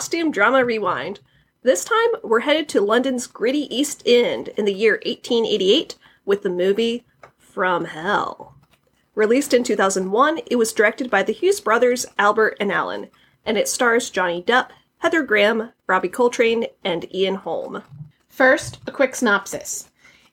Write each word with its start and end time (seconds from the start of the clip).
Costume 0.00 0.30
Drama 0.30 0.64
Rewind. 0.64 1.20
This 1.62 1.84
time, 1.84 2.08
we're 2.22 2.40
headed 2.40 2.70
to 2.70 2.80
London's 2.80 3.26
gritty 3.26 3.68
East 3.68 4.02
End 4.06 4.48
in 4.56 4.64
the 4.64 4.72
year 4.72 4.94
1888 5.04 5.94
with 6.24 6.40
the 6.40 6.48
movie 6.48 7.04
From 7.36 7.84
Hell. 7.84 8.54
Released 9.14 9.52
in 9.52 9.62
2001, 9.62 10.40
it 10.50 10.56
was 10.56 10.72
directed 10.72 11.10
by 11.10 11.22
the 11.22 11.34
Hughes 11.34 11.60
brothers, 11.60 12.06
Albert 12.18 12.56
and 12.58 12.72
Alan, 12.72 13.08
and 13.44 13.58
it 13.58 13.68
stars 13.68 14.08
Johnny 14.08 14.42
Depp, 14.42 14.70
Heather 15.00 15.22
Graham, 15.22 15.72
Robbie 15.86 16.08
Coltrane, 16.08 16.64
and 16.82 17.14
Ian 17.14 17.34
Holm. 17.34 17.82
First, 18.26 18.78
a 18.86 18.92
quick 18.92 19.14
synopsis. 19.14 19.89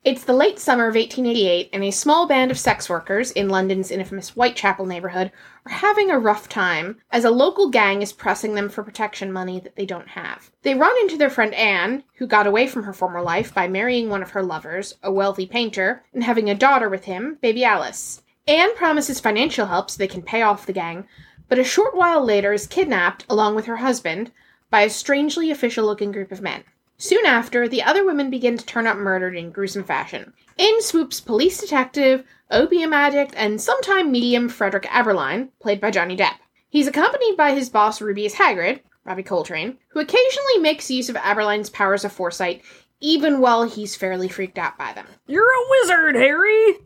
It's 0.07 0.23
the 0.23 0.31
late 0.31 0.57
summer 0.57 0.87
of 0.87 0.95
1888, 0.95 1.69
and 1.73 1.83
a 1.83 1.91
small 1.91 2.27
band 2.27 2.49
of 2.49 2.57
sex 2.57 2.89
workers 2.89 3.29
in 3.31 3.49
London's 3.49 3.91
infamous 3.91 4.29
Whitechapel 4.29 4.85
neighborhood 4.85 5.33
are 5.65 5.73
having 5.73 6.09
a 6.09 6.17
rough 6.17 6.47
time 6.47 7.01
as 7.11 7.25
a 7.25 7.29
local 7.29 7.69
gang 7.69 8.01
is 8.01 8.13
pressing 8.13 8.55
them 8.55 8.69
for 8.69 8.85
protection 8.85 9.33
money 9.33 9.59
that 9.59 9.75
they 9.75 9.85
don't 9.85 10.07
have. 10.07 10.49
They 10.61 10.75
run 10.75 10.95
into 11.01 11.17
their 11.17 11.29
friend 11.29 11.53
Anne, 11.53 12.05
who 12.19 12.25
got 12.25 12.47
away 12.47 12.67
from 12.67 12.83
her 12.83 12.93
former 12.93 13.21
life 13.21 13.53
by 13.53 13.67
marrying 13.67 14.07
one 14.09 14.23
of 14.23 14.29
her 14.29 14.41
lovers, 14.41 14.93
a 15.03 15.11
wealthy 15.11 15.45
painter, 15.45 16.05
and 16.13 16.23
having 16.23 16.49
a 16.49 16.55
daughter 16.55 16.87
with 16.87 17.03
him, 17.03 17.37
baby 17.41 17.65
Alice. 17.65 18.23
Anne 18.47 18.73
promises 18.77 19.19
financial 19.19 19.65
help 19.65 19.91
so 19.91 19.97
they 19.97 20.07
can 20.07 20.21
pay 20.21 20.41
off 20.41 20.65
the 20.65 20.71
gang, 20.71 21.05
but 21.49 21.59
a 21.59 21.65
short 21.65 21.93
while 21.93 22.23
later 22.23 22.53
is 22.53 22.65
kidnapped, 22.65 23.25
along 23.29 23.55
with 23.55 23.65
her 23.65 23.75
husband, 23.75 24.31
by 24.69 24.83
a 24.83 24.89
strangely 24.89 25.51
official 25.51 25.85
looking 25.85 26.13
group 26.13 26.31
of 26.31 26.39
men. 26.39 26.63
Soon 26.97 27.25
after, 27.25 27.67
the 27.67 27.83
other 27.83 28.03
women 28.03 28.29
begin 28.29 28.57
to 28.57 28.65
turn 28.65 28.87
up 28.87 28.97
murdered 28.97 29.35
in 29.35 29.51
gruesome 29.51 29.83
fashion. 29.83 30.33
In 30.57 30.81
swoops 30.81 31.19
police 31.19 31.59
detective, 31.59 32.23
opium 32.49 32.91
addict, 32.91 33.33
and 33.37 33.61
sometime 33.61 34.11
medium 34.11 34.49
Frederick 34.49 34.85
Abberline, 34.85 35.49
played 35.59 35.79
by 35.79 35.91
Johnny 35.91 36.17
Depp. 36.17 36.37
He's 36.69 36.87
accompanied 36.87 37.37
by 37.37 37.51
his 37.51 37.69
boss 37.69 38.01
Rubeus 38.01 38.33
Hagrid, 38.33 38.79
Robbie 39.05 39.23
Coltrane, 39.23 39.77
who 39.89 39.99
occasionally 39.99 40.57
makes 40.59 40.89
use 40.89 41.07
of 41.07 41.15
Abberline's 41.15 41.69
powers 41.69 42.03
of 42.03 42.11
foresight, 42.11 42.63
even 42.99 43.39
while 43.39 43.63
he's 43.63 43.95
fairly 43.95 44.27
freaked 44.27 44.57
out 44.57 44.77
by 44.77 44.91
them. 44.93 45.05
You're 45.27 45.43
a 45.43 45.69
wizard, 45.69 46.15
Harry! 46.15 46.77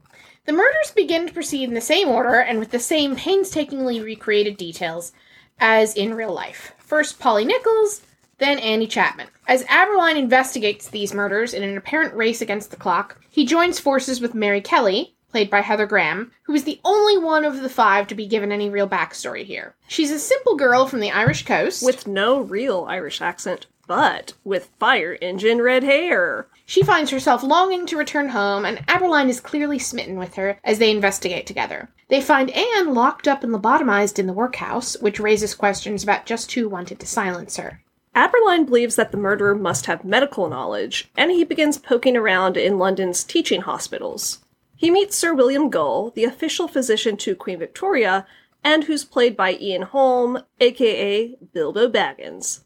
The 0.45 0.53
murders 0.53 0.91
begin 0.93 1.27
to 1.27 1.33
proceed 1.33 1.69
in 1.69 1.73
the 1.73 1.81
same 1.81 2.09
order 2.09 2.41
and 2.41 2.59
with 2.59 2.71
the 2.71 2.79
same 2.79 3.15
painstakingly 3.15 4.01
recreated 4.01 4.57
details 4.57 5.13
as 5.59 5.95
in 5.95 6.13
real 6.13 6.33
life. 6.33 6.73
First, 6.79 7.19
Polly 7.19 7.45
Nichols, 7.45 8.01
then 8.41 8.57
Annie 8.59 8.87
Chapman. 8.87 9.27
As 9.47 9.63
Abberline 9.65 10.17
investigates 10.17 10.87
these 10.89 11.13
murders 11.13 11.53
in 11.53 11.61
an 11.61 11.77
apparent 11.77 12.15
race 12.15 12.41
against 12.41 12.71
the 12.71 12.75
clock, 12.77 13.21
he 13.29 13.45
joins 13.45 13.79
forces 13.79 14.19
with 14.19 14.33
Mary 14.33 14.61
Kelly, 14.61 15.15
played 15.29 15.49
by 15.49 15.61
Heather 15.61 15.85
Graham, 15.85 16.31
who 16.43 16.53
is 16.53 16.63
the 16.63 16.81
only 16.83 17.17
one 17.17 17.45
of 17.45 17.61
the 17.61 17.69
five 17.69 18.07
to 18.07 18.15
be 18.15 18.25
given 18.25 18.51
any 18.51 18.69
real 18.69 18.87
backstory 18.87 19.45
here. 19.45 19.75
She's 19.87 20.11
a 20.11 20.19
simple 20.19 20.55
girl 20.55 20.87
from 20.87 21.01
the 21.01 21.11
Irish 21.11 21.45
coast. 21.45 21.85
With 21.85 22.07
no 22.07 22.41
real 22.41 22.85
Irish 22.89 23.21
accent, 23.21 23.67
but 23.87 24.33
with 24.43 24.71
fire 24.79 25.17
engine 25.21 25.61
red 25.61 25.83
hair. 25.83 26.47
She 26.65 26.81
finds 26.81 27.11
herself 27.11 27.43
longing 27.43 27.85
to 27.87 27.97
return 27.97 28.29
home, 28.29 28.65
and 28.65 28.79
Abberline 28.87 29.29
is 29.29 29.39
clearly 29.39 29.77
smitten 29.77 30.17
with 30.17 30.35
her 30.35 30.57
as 30.63 30.79
they 30.79 30.89
investigate 30.89 31.45
together. 31.45 31.89
They 32.07 32.21
find 32.21 32.49
Anne 32.49 32.93
locked 32.93 33.27
up 33.27 33.43
and 33.43 33.53
lobotomized 33.53 34.17
in 34.17 34.27
the 34.27 34.33
workhouse, 34.33 34.99
which 34.99 35.19
raises 35.19 35.53
questions 35.53 36.03
about 36.03 36.25
just 36.25 36.51
who 36.53 36.67
wanted 36.67 36.99
to 37.01 37.05
silence 37.05 37.57
her. 37.57 37.81
Abberline 38.15 38.65
believes 38.65 38.95
that 38.97 39.11
the 39.11 39.17
murderer 39.17 39.55
must 39.55 39.85
have 39.85 40.03
medical 40.03 40.49
knowledge, 40.49 41.09
and 41.15 41.31
he 41.31 41.45
begins 41.45 41.77
poking 41.77 42.17
around 42.17 42.57
in 42.57 42.77
London's 42.77 43.23
teaching 43.23 43.61
hospitals. 43.61 44.39
He 44.75 44.91
meets 44.91 45.15
Sir 45.15 45.33
William 45.33 45.69
Gull, 45.69 46.09
the 46.11 46.25
official 46.25 46.67
physician 46.67 47.15
to 47.17 47.35
Queen 47.35 47.59
Victoria, 47.59 48.25
and 48.63 48.83
who's 48.83 49.05
played 49.05 49.37
by 49.37 49.53
Ian 49.53 49.83
Holm, 49.83 50.43
aka 50.59 51.35
Bilbo 51.53 51.87
Baggins. 51.87 52.61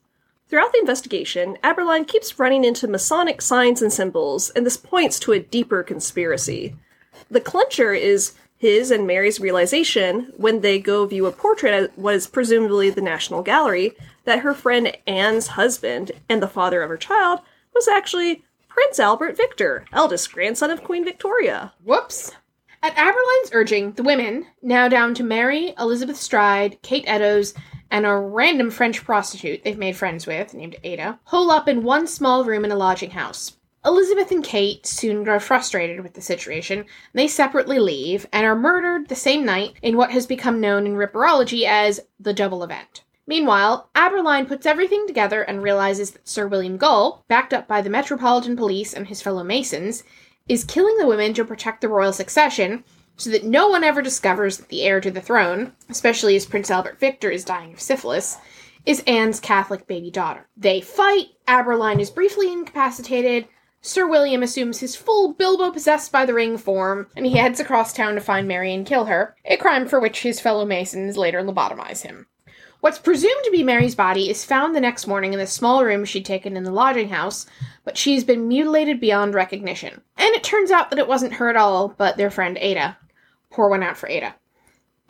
Throughout 0.47 0.74
the 0.74 0.80
investigation, 0.80 1.58
Abberline 1.64 2.08
keeps 2.08 2.40
running 2.40 2.64
into 2.64 2.88
Masonic 2.88 3.42
signs 3.42 3.81
and 3.81 3.92
symbols, 3.94 4.50
and 4.52 4.66
this 4.66 4.78
points 4.78 5.19
to 5.19 5.31
a 5.34 5.40
deeper 5.40 5.84
conspiracy. 5.84 6.75
The 7.30 7.42
clincher 7.42 7.94
is 7.94 8.34
his 8.66 8.90
and 8.90 9.06
Mary's 9.06 9.40
realization 9.40 10.34
when 10.38 10.62
they 10.62 10.80
go 10.80 11.06
view 11.06 11.28
a 11.28 11.31
portrait 11.31 11.72
at 11.72 11.96
what 12.00 12.16
is 12.16 12.26
presumably 12.26 12.90
the 12.90 13.00
National 13.00 13.44
Gallery 13.44 13.92
that 14.24 14.40
her 14.40 14.56
friend 14.56 14.92
Anne's 15.06 15.50
husband 15.50 16.12
and 16.28 16.42
the 16.42 16.48
father 16.48 16.81
of 16.81 16.90
her 16.90 16.98
child 16.98 17.42
was 17.75 17.88
actually 17.88 18.44
Prince 18.68 19.00
Albert 19.00 19.38
Victor, 19.38 19.86
eldest 19.94 20.31
grandson 20.31 20.72
of 20.72 20.84
Queen 20.84 21.06
Victoria. 21.06 21.74
Whoops. 21.84 22.31
At 22.81 22.96
Abberline's 22.96 23.52
urging, 23.54 23.92
the 23.92 24.02
women, 24.02 24.48
now 24.64 24.88
down 24.88 25.14
to 25.14 25.24
Mary, 25.24 25.75
Elizabeth 25.78 26.18
Stride, 26.18 26.81
Kate 26.81 27.06
Eddowes, 27.06 27.54
and 27.92 28.08
a 28.08 28.16
random 28.16 28.72
French 28.72 29.06
prostitute 29.06 29.64
they've 29.64 29.78
made 29.78 29.96
friends 29.96 30.25
with, 30.25 30.56
named 30.56 30.78
Ada, 30.84 31.20
hole 31.25 31.52
up 31.52 31.68
in 31.68 31.84
one 31.84 32.08
small 32.08 32.44
room 32.44 32.66
in 32.66 32.72
a 32.72 32.75
lodging 32.75 33.12
house. 33.12 33.55
Elizabeth 33.85 34.31
and 34.31 34.44
Kate 34.44 34.85
soon 34.85 35.23
grow 35.23 35.40
frustrated 35.40 36.01
with 36.01 36.13
the 36.13 36.22
situation. 36.22 36.85
They 37.13 37.28
separately 37.28 37.78
leave 37.78 38.25
and 38.34 38.46
are 38.46 38.56
murdered 38.56 39.07
the 39.07 39.16
same 39.16 39.46
night 39.46 39.73
in 39.81 39.96
what 39.96 40.12
has 40.12 40.25
become 40.25 40.59
known 40.59 40.88
in 40.88 40.96
ripperology 40.96 41.66
as 41.66 42.00
the 42.19 42.34
double 42.34 42.63
event. 42.63 43.03
Meanwhile, 43.28 43.90
Abberline 43.95 44.47
puts 44.47 44.66
everything 44.66 45.06
together 45.07 45.41
and 45.44 45.62
realizes 45.62 46.12
that 46.12 46.28
Sir 46.28 46.47
William 46.47 46.78
Gull, 46.78 47.24
backed 47.28 47.53
up 47.53 47.68
by 47.68 47.81
the 47.81 47.90
Metropolitan 47.90 48.56
Police 48.56 48.94
and 48.94 49.07
his 49.07 49.22
fellow 49.22 49.44
Masons, 49.44 50.03
is 50.47 50.63
killing 50.63 50.97
the 50.97 51.07
women 51.07 51.34
to 51.34 51.45
protect 51.45 51.81
the 51.81 51.90
royal 51.90 52.13
succession 52.13 52.84
so 53.18 53.29
that 53.29 53.44
no 53.44 53.68
one 53.68 53.84
ever 53.84 54.01
discovers 54.01 54.57
that 54.57 54.69
the 54.69 54.84
heir 54.84 55.00
to 55.01 55.09
the 55.09 55.22
throne, 55.22 55.74
especially 55.90 56.35
as 56.35 56.45
Prince 56.45 56.69
Albert 56.69 57.00
Victor 57.00 57.31
is 57.31 57.45
dying 57.45 57.74
of 57.74 57.79
syphilis, 57.79 58.38
is 58.85 59.03
Anne's 59.07 59.40
Catholic 59.40 59.88
baby 59.88 60.12
daughter. 60.12 60.47
They 60.56 60.81
fight, 60.81 61.29
Abberline 61.47 62.00
is 62.00 62.12
briefly 62.12 62.51
incapacitated, 62.51 63.47
Sir 63.88 64.07
William 64.07 64.41
assumes 64.41 64.79
his 64.79 64.96
full 64.96 65.34
Bilbo 65.34 65.69
possessed 65.69 66.12
by 66.12 66.25
the 66.25 66.34
ring 66.34 66.57
form, 66.57 67.06
and 67.16 67.23
he 67.23 67.38
heads 67.38 67.59
across 67.59 67.94
town 67.94 68.16
to 68.16 68.19
find 68.19 68.47
Mary 68.47 68.73
and 68.73 68.84
kill 68.84 69.06
her, 69.06 69.35
a 69.46 69.57
crime 69.57 69.88
for 69.88 70.00
which 70.00 70.23
his 70.23 70.40
fellow 70.40 70.66
Masons 70.66 71.18
later 71.18 71.44
lobotomize 71.44 72.01
him. 72.01 72.25
What's 72.79 72.97
presumed 72.97 73.44
to 73.44 73.51
be 73.51 73.62
Mary's 73.62 73.94
body 73.94 74.28
is 74.28 74.44
found 74.44 74.75
the 74.75 74.81
next 74.81 75.06
morning 75.06 75.34
in 75.34 75.40
the 75.40 75.45
small 75.45 75.85
room 75.85 76.03
she'd 76.03 76.25
taken 76.25 76.57
in 76.57 76.63
the 76.63 76.72
lodging 76.72 77.09
house, 77.09 77.45
but 77.84 77.95
she's 77.95 78.24
been 78.24 78.47
mutilated 78.47 79.00
beyond 79.00 79.35
recognition. 79.35 80.01
And 80.18 80.34
it 80.34 80.44
turns 80.44 80.72
out 80.72 80.90
that 80.90 80.97
it 80.97 81.07
wasn't 81.07 81.34
her 81.34 81.47
at 81.51 81.56
all, 81.56 81.90
but 81.90 82.18
their 82.18 82.31
friend 82.31 82.57
Ada. 82.59 82.97
Pour 83.51 83.69
one 83.69 83.84
out 83.84 83.97
for 83.97 84.09
Ada. 84.09 84.34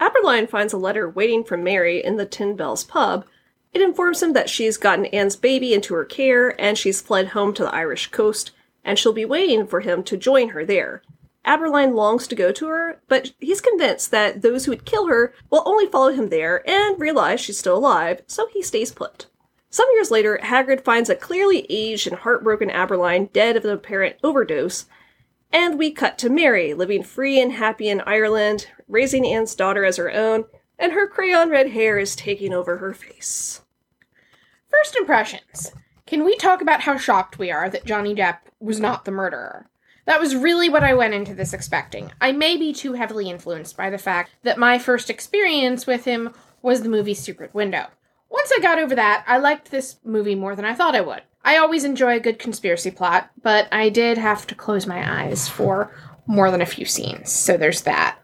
Abberline 0.02 0.50
finds 0.50 0.74
a 0.74 0.78
letter 0.78 1.10
waiting 1.10 1.46
for 1.46 1.56
Mary 1.56 2.04
in 2.04 2.18
the 2.18 2.26
Ten 2.26 2.58
Bells 2.58 2.84
pub. 2.84 3.26
It 3.74 3.82
informs 3.82 4.22
him 4.22 4.34
that 4.34 4.50
she's 4.50 4.76
gotten 4.76 5.06
Anne's 5.06 5.38
baby 5.38 5.74
into 5.74 5.94
her 5.94 6.04
care 6.04 6.60
and 6.60 6.78
she's 6.78 7.00
fled 7.00 7.28
home 7.30 7.54
to 7.54 7.64
the 7.64 7.74
Irish 7.74 8.12
coast, 8.12 8.52
and 8.86 8.98
she'll 8.98 9.12
be 9.12 9.26
waiting 9.26 9.68
for 9.68 9.82
him 9.82 10.04
to 10.04 10.16
join 10.16 10.50
her 10.50 10.64
there. 10.64 11.02
Abberline 11.46 11.94
longs 11.94 12.28
to 12.28 12.36
go 12.36 12.52
to 12.52 12.68
her, 12.68 13.02
but 13.08 13.34
he's 13.40 13.62
convinced 13.62 14.12
that 14.12 14.42
those 14.42 14.66
who 14.66 14.72
would 14.72 14.86
kill 14.86 15.08
her 15.08 15.34
will 15.50 15.64
only 15.66 15.86
follow 15.88 16.12
him 16.12 16.30
there 16.30 16.68
and 16.70 17.00
realize 17.00 17.40
she's 17.40 17.60
still 17.60 17.78
alive, 17.78 18.22
so 18.26 18.48
he 18.48 18.62
stays 18.62 18.92
put. 18.92 19.28
Some 19.70 19.90
years 19.94 20.10
later, 20.10 20.40
Hagrid 20.42 20.84
finds 20.84 21.10
a 21.10 21.16
clearly 21.16 21.66
aged 21.70 22.08
and 22.08 22.16
heartbroken 22.16 22.70
Abberline 22.70 23.32
dead 23.34 23.58
of 23.58 23.66
an 23.66 23.72
apparent 23.72 24.16
overdose, 24.24 24.86
and 25.52 25.78
we 25.78 25.92
cut 25.92 26.18
to 26.20 26.30
Mary, 26.30 26.74
living 26.74 27.04
free 27.04 27.40
and 27.42 27.52
happy 27.52 27.90
in 27.90 28.02
Ireland, 28.02 28.68
raising 28.88 29.26
Anne's 29.26 29.54
daughter 29.54 29.84
as 29.86 29.98
her 29.98 30.12
own, 30.12 30.46
and 30.80 30.94
her 30.94 31.08
crayon 31.08 31.50
red 31.50 31.72
hair 31.72 31.98
is 31.98 32.16
taking 32.16 32.54
over 32.54 32.78
her 32.78 32.94
face. 32.94 33.62
First 34.70 34.96
impressions. 34.96 35.72
Can 36.08 36.24
we 36.24 36.36
talk 36.38 36.62
about 36.62 36.82
how 36.82 36.98
shocked 36.98 37.40
we 37.40 37.50
are 37.50 37.68
that 37.68 37.86
Johnny 37.86 38.14
Depp 38.14 38.38
was 38.60 38.80
not 38.80 39.06
the 39.06 39.12
murderer? 39.12 39.68
That 40.06 40.20
was 40.20 40.36
really 40.36 40.70
what 40.70 40.84
I 40.84 40.94
went 40.94 41.16
into 41.16 41.34
this 41.34 41.52
expecting. 41.52 42.12
I 42.22 42.32
may 42.32 42.58
be 42.58 42.74
too 42.74 42.94
heavily 42.94 43.28
influenced 43.28 43.76
by 43.76 43.90
the 43.90 43.98
fact 43.98 44.30
that 44.44 44.60
my 44.60 44.78
first 44.78 45.10
experience 45.10 45.88
with 45.88 46.06
him 46.06 46.32
was 46.62 46.84
the 46.84 46.90
movie 46.90 47.16
Secret 47.16 47.56
Window. 47.56 47.88
Once 48.30 48.52
I 48.56 48.62
got 48.62 48.78
over 48.78 48.94
that, 48.94 49.26
I 49.28 49.40
liked 49.40 49.72
this 49.72 49.96
movie 50.04 50.36
more 50.36 50.56
than 50.56 50.64
I 50.64 50.76
thought 50.76 50.96
I 50.96 51.02
would. 51.02 51.24
I 51.44 51.58
always 51.58 51.84
enjoy 51.84 52.18
a 52.18 52.20
good 52.20 52.38
conspiracy 52.38 52.92
plot, 52.92 53.32
but 53.42 53.68
I 53.72 53.90
did 53.90 54.20
have 54.20 54.46
to 54.48 54.56
close 54.56 54.86
my 54.86 55.24
eyes 55.24 55.50
for 55.50 55.92
more 56.28 56.52
than 56.52 56.62
a 56.62 56.68
few 56.68 56.86
scenes, 56.86 57.32
so 57.32 57.58
there's 57.58 57.82
that. 57.82 58.20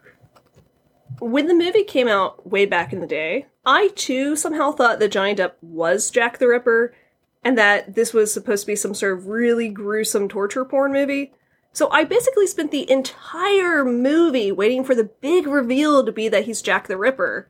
When 1.18 1.48
the 1.48 1.54
movie 1.54 1.84
came 1.84 2.06
out 2.06 2.48
way 2.48 2.64
back 2.64 2.92
in 2.92 3.00
the 3.00 3.06
day, 3.08 3.46
I 3.64 3.88
too 3.96 4.36
somehow 4.36 4.70
thought 4.70 5.00
that 5.00 5.10
Johnny 5.10 5.34
Depp 5.34 5.52
was 5.60 6.10
Jack 6.10 6.38
the 6.38 6.48
Ripper 6.48 6.94
and 7.42 7.58
that 7.58 7.94
this 7.94 8.12
was 8.12 8.32
supposed 8.32 8.62
to 8.62 8.66
be 8.68 8.76
some 8.76 8.94
sort 8.94 9.18
of 9.18 9.26
really 9.26 9.68
gruesome 9.68 10.28
torture 10.28 10.64
porn 10.64 10.92
movie. 10.92 11.32
So 11.72 11.90
I 11.90 12.04
basically 12.04 12.46
spent 12.46 12.70
the 12.70 12.90
entire 12.90 13.84
movie 13.84 14.52
waiting 14.52 14.84
for 14.84 14.94
the 14.94 15.10
big 15.20 15.46
reveal 15.46 16.04
to 16.04 16.12
be 16.12 16.28
that 16.28 16.44
he's 16.44 16.62
Jack 16.62 16.86
the 16.86 16.98
Ripper. 16.98 17.48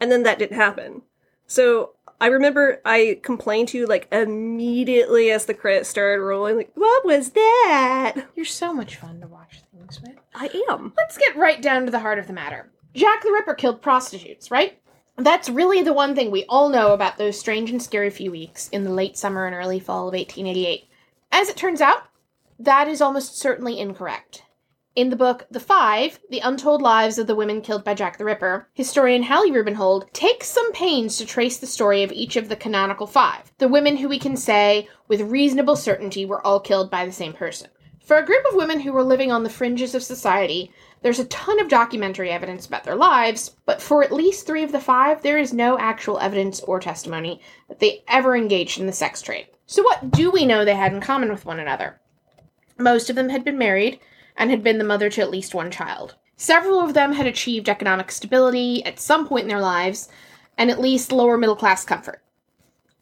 And 0.00 0.12
then 0.12 0.22
that 0.24 0.38
didn't 0.38 0.56
happen. 0.56 1.02
So 1.46 1.94
I 2.20 2.26
remember 2.26 2.80
I 2.84 3.20
complained 3.22 3.68
to 3.68 3.78
you 3.78 3.86
like 3.86 4.08
immediately 4.12 5.30
as 5.30 5.46
the 5.46 5.54
credits 5.54 5.88
started 5.88 6.22
rolling, 6.22 6.56
like, 6.56 6.70
what 6.74 7.04
was 7.04 7.30
that? 7.30 8.14
You're 8.34 8.44
so 8.44 8.72
much 8.72 8.96
fun 8.96 9.20
to 9.20 9.26
watch 9.26 9.62
things 9.72 10.00
with. 10.00 10.16
I 10.34 10.48
am. 10.70 10.92
Let's 10.96 11.18
get 11.18 11.36
right 11.36 11.60
down 11.60 11.86
to 11.86 11.90
the 11.90 11.98
heart 12.00 12.18
of 12.18 12.26
the 12.26 12.32
matter. 12.32 12.70
Jack 12.94 13.22
the 13.22 13.32
Ripper 13.32 13.54
killed 13.54 13.82
prostitutes, 13.82 14.50
right? 14.50 14.78
That's 15.16 15.48
really 15.48 15.80
the 15.80 15.92
one 15.92 16.16
thing 16.16 16.30
we 16.30 16.44
all 16.48 16.68
know 16.68 16.92
about 16.92 17.18
those 17.18 17.38
strange 17.38 17.70
and 17.70 17.80
scary 17.80 18.10
few 18.10 18.32
weeks 18.32 18.68
in 18.70 18.82
the 18.82 18.90
late 18.90 19.16
summer 19.16 19.46
and 19.46 19.54
early 19.54 19.78
fall 19.78 20.08
of 20.08 20.14
1888. 20.14 20.88
As 21.30 21.48
it 21.48 21.56
turns 21.56 21.80
out, 21.80 22.08
that 22.58 22.88
is 22.88 23.00
almost 23.00 23.38
certainly 23.38 23.78
incorrect. 23.78 24.42
In 24.96 25.10
the 25.10 25.16
book 25.16 25.46
The 25.50 25.60
Five, 25.60 26.18
The 26.30 26.40
Untold 26.40 26.82
Lives 26.82 27.18
of 27.18 27.28
the 27.28 27.34
Women 27.36 27.60
Killed 27.60 27.84
by 27.84 27.94
Jack 27.94 28.18
the 28.18 28.24
Ripper, 28.24 28.68
historian 28.74 29.24
Hallie 29.24 29.52
Rubenhold 29.52 30.12
takes 30.12 30.48
some 30.48 30.72
pains 30.72 31.16
to 31.18 31.26
trace 31.26 31.58
the 31.58 31.66
story 31.66 32.02
of 32.02 32.10
each 32.10 32.34
of 32.34 32.48
the 32.48 32.56
canonical 32.56 33.06
five, 33.06 33.52
the 33.58 33.68
women 33.68 33.96
who 33.96 34.08
we 34.08 34.18
can 34.18 34.36
say 34.36 34.88
with 35.06 35.20
reasonable 35.20 35.76
certainty 35.76 36.26
were 36.26 36.44
all 36.44 36.58
killed 36.58 36.90
by 36.90 37.04
the 37.04 37.12
same 37.12 37.32
person. 37.32 37.68
For 38.04 38.18
a 38.18 38.26
group 38.26 38.44
of 38.48 38.54
women 38.54 38.80
who 38.80 38.92
were 38.92 39.02
living 39.02 39.32
on 39.32 39.44
the 39.44 39.50
fringes 39.50 39.94
of 39.94 40.02
society, 40.02 40.70
there's 41.04 41.18
a 41.18 41.26
ton 41.26 41.60
of 41.60 41.68
documentary 41.68 42.30
evidence 42.30 42.66
about 42.66 42.84
their 42.84 42.96
lives, 42.96 43.54
but 43.66 43.82
for 43.82 44.02
at 44.02 44.10
least 44.10 44.46
three 44.46 44.62
of 44.64 44.72
the 44.72 44.80
five, 44.80 45.22
there 45.22 45.38
is 45.38 45.52
no 45.52 45.78
actual 45.78 46.18
evidence 46.18 46.60
or 46.60 46.80
testimony 46.80 47.42
that 47.68 47.78
they 47.78 48.02
ever 48.08 48.34
engaged 48.34 48.80
in 48.80 48.86
the 48.86 48.92
sex 48.92 49.20
trade. 49.20 49.46
So, 49.66 49.82
what 49.82 50.10
do 50.10 50.30
we 50.30 50.46
know 50.46 50.64
they 50.64 50.74
had 50.74 50.94
in 50.94 51.02
common 51.02 51.28
with 51.28 51.44
one 51.44 51.60
another? 51.60 52.00
Most 52.78 53.10
of 53.10 53.16
them 53.16 53.28
had 53.28 53.44
been 53.44 53.58
married, 53.58 54.00
and 54.36 54.48
had 54.50 54.64
been 54.64 54.78
the 54.78 54.84
mother 54.84 55.10
to 55.10 55.20
at 55.20 55.30
least 55.30 55.54
one 55.54 55.70
child. 55.70 56.14
Several 56.38 56.80
of 56.80 56.94
them 56.94 57.12
had 57.12 57.26
achieved 57.26 57.68
economic 57.68 58.10
stability 58.10 58.82
at 58.86 58.98
some 58.98 59.28
point 59.28 59.42
in 59.42 59.48
their 59.48 59.60
lives 59.60 60.08
and 60.56 60.70
at 60.70 60.80
least 60.80 61.12
lower 61.12 61.36
middle 61.36 61.54
class 61.54 61.84
comfort. 61.84 62.22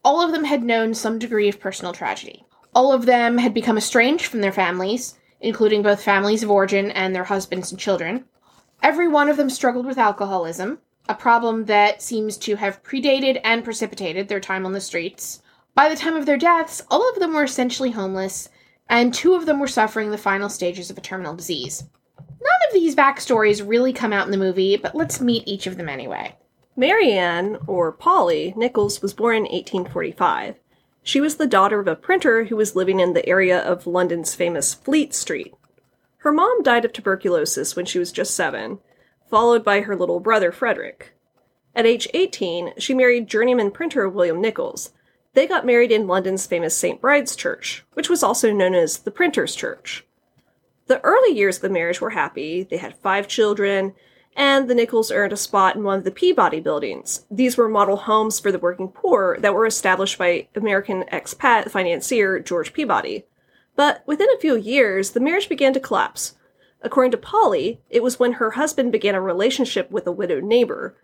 All 0.03 0.21
of 0.21 0.33
them 0.33 0.43
had 0.43 0.61
known 0.61 0.93
some 0.93 1.19
degree 1.19 1.47
of 1.47 1.59
personal 1.59 1.93
tragedy. 1.93 2.45
All 2.75 2.91
of 2.91 3.05
them 3.05 3.37
had 3.37 3.53
become 3.53 3.77
estranged 3.77 4.25
from 4.25 4.41
their 4.41 4.51
families, 4.51 5.15
including 5.43 5.83
both 5.83 6.03
families 6.03 6.41
of 6.41 6.49
origin 6.49 6.89
and 6.91 7.13
their 7.13 7.25
husbands 7.25 7.71
and 7.71 7.79
children. 7.79 8.25
Every 8.81 9.07
one 9.07 9.29
of 9.29 9.37
them 9.37 9.49
struggled 9.49 9.85
with 9.85 9.97
alcoholism, 9.97 10.79
a 11.07 11.13
problem 11.13 11.65
that 11.65 12.01
seems 12.01 12.37
to 12.37 12.55
have 12.55 12.81
predated 12.81 13.39
and 13.43 13.63
precipitated 13.63 14.27
their 14.27 14.39
time 14.39 14.65
on 14.65 14.73
the 14.73 14.81
streets. 14.81 15.41
By 15.75 15.89
the 15.89 15.95
time 15.95 16.15
of 16.15 16.25
their 16.25 16.37
deaths, 16.37 16.81
all 16.89 17.07
of 17.09 17.19
them 17.19 17.33
were 17.33 17.43
essentially 17.43 17.91
homeless 17.91 18.49
and 18.89 19.13
two 19.13 19.33
of 19.33 19.45
them 19.45 19.59
were 19.59 19.67
suffering 19.67 20.11
the 20.11 20.17
final 20.17 20.49
stages 20.49 20.89
of 20.89 20.97
a 20.97 21.01
terminal 21.01 21.35
disease. 21.35 21.83
None 22.17 22.67
of 22.67 22.73
these 22.73 22.95
backstories 22.95 23.67
really 23.67 23.93
come 23.93 24.13
out 24.13 24.25
in 24.25 24.31
the 24.31 24.37
movie, 24.37 24.77
but 24.77 24.95
let's 24.95 25.21
meet 25.21 25.47
each 25.47 25.67
of 25.67 25.77
them 25.77 25.89
anyway. 25.89 26.35
Marianne, 26.75 27.57
or 27.67 27.91
Polly, 27.91 28.53
Nichols 28.57 29.01
was 29.01 29.13
born 29.13 29.37
in 29.37 29.43
1845. 29.43 30.55
She 31.03 31.21
was 31.21 31.35
the 31.35 31.47
daughter 31.47 31.79
of 31.79 31.87
a 31.87 31.95
printer 31.95 32.45
who 32.45 32.55
was 32.55 32.75
living 32.75 32.99
in 32.99 33.13
the 33.13 33.27
area 33.27 33.59
of 33.59 33.85
London's 33.85 34.33
famous 34.33 34.73
Fleet 34.73 35.13
Street. 35.13 35.53
Her 36.17 36.31
mom 36.31 36.63
died 36.63 36.85
of 36.85 36.93
tuberculosis 36.93 37.75
when 37.75 37.85
she 37.85 37.99
was 37.99 38.11
just 38.11 38.33
seven, 38.33 38.79
followed 39.29 39.63
by 39.63 39.81
her 39.81 39.95
little 39.95 40.19
brother 40.19 40.51
Frederick. 40.51 41.13
At 41.75 41.85
age 41.85 42.07
18, 42.13 42.73
she 42.77 42.93
married 42.93 43.27
journeyman 43.27 43.71
printer 43.71 44.07
William 44.07 44.39
Nichols, 44.39 44.91
they 45.33 45.47
got 45.47 45.65
married 45.65 45.91
in 45.91 46.07
London's 46.07 46.45
famous 46.45 46.77
St. 46.77 47.01
Bride's 47.01 47.35
Church, 47.35 47.83
which 47.93 48.09
was 48.09 48.21
also 48.21 48.51
known 48.53 48.75
as 48.75 48.99
the 48.99 49.11
Printer's 49.11 49.55
Church. 49.55 50.05
The 50.87 51.01
early 51.01 51.35
years 51.35 51.55
of 51.57 51.63
the 51.63 51.69
marriage 51.69 52.01
were 52.01 52.11
happy. 52.11 52.63
They 52.63 52.77
had 52.77 52.97
five 52.97 53.27
children, 53.27 53.95
and 54.35 54.69
the 54.69 54.75
Nichols 54.75 55.11
earned 55.11 55.33
a 55.33 55.37
spot 55.37 55.75
in 55.75 55.83
one 55.83 55.97
of 55.97 56.03
the 56.03 56.11
Peabody 56.11 56.59
buildings. 56.59 57.25
These 57.29 57.57
were 57.57 57.69
model 57.69 57.97
homes 57.97 58.39
for 58.39 58.51
the 58.51 58.59
working 58.59 58.87
poor 58.87 59.37
that 59.39 59.53
were 59.53 59.65
established 59.65 60.17
by 60.17 60.47
American 60.55 61.03
expat 61.11 61.69
financier 61.69 62.39
George 62.39 62.73
Peabody. 62.73 63.25
But 63.75 64.03
within 64.05 64.29
a 64.35 64.39
few 64.39 64.55
years, 64.55 65.11
the 65.11 65.19
marriage 65.19 65.49
began 65.49 65.73
to 65.73 65.79
collapse. 65.79 66.35
According 66.81 67.11
to 67.11 67.17
Polly, 67.17 67.81
it 67.89 68.03
was 68.03 68.19
when 68.19 68.33
her 68.33 68.51
husband 68.51 68.91
began 68.91 69.15
a 69.15 69.21
relationship 69.21 69.89
with 69.89 70.05
a 70.05 70.11
widowed 70.11 70.43
neighbor, 70.43 70.97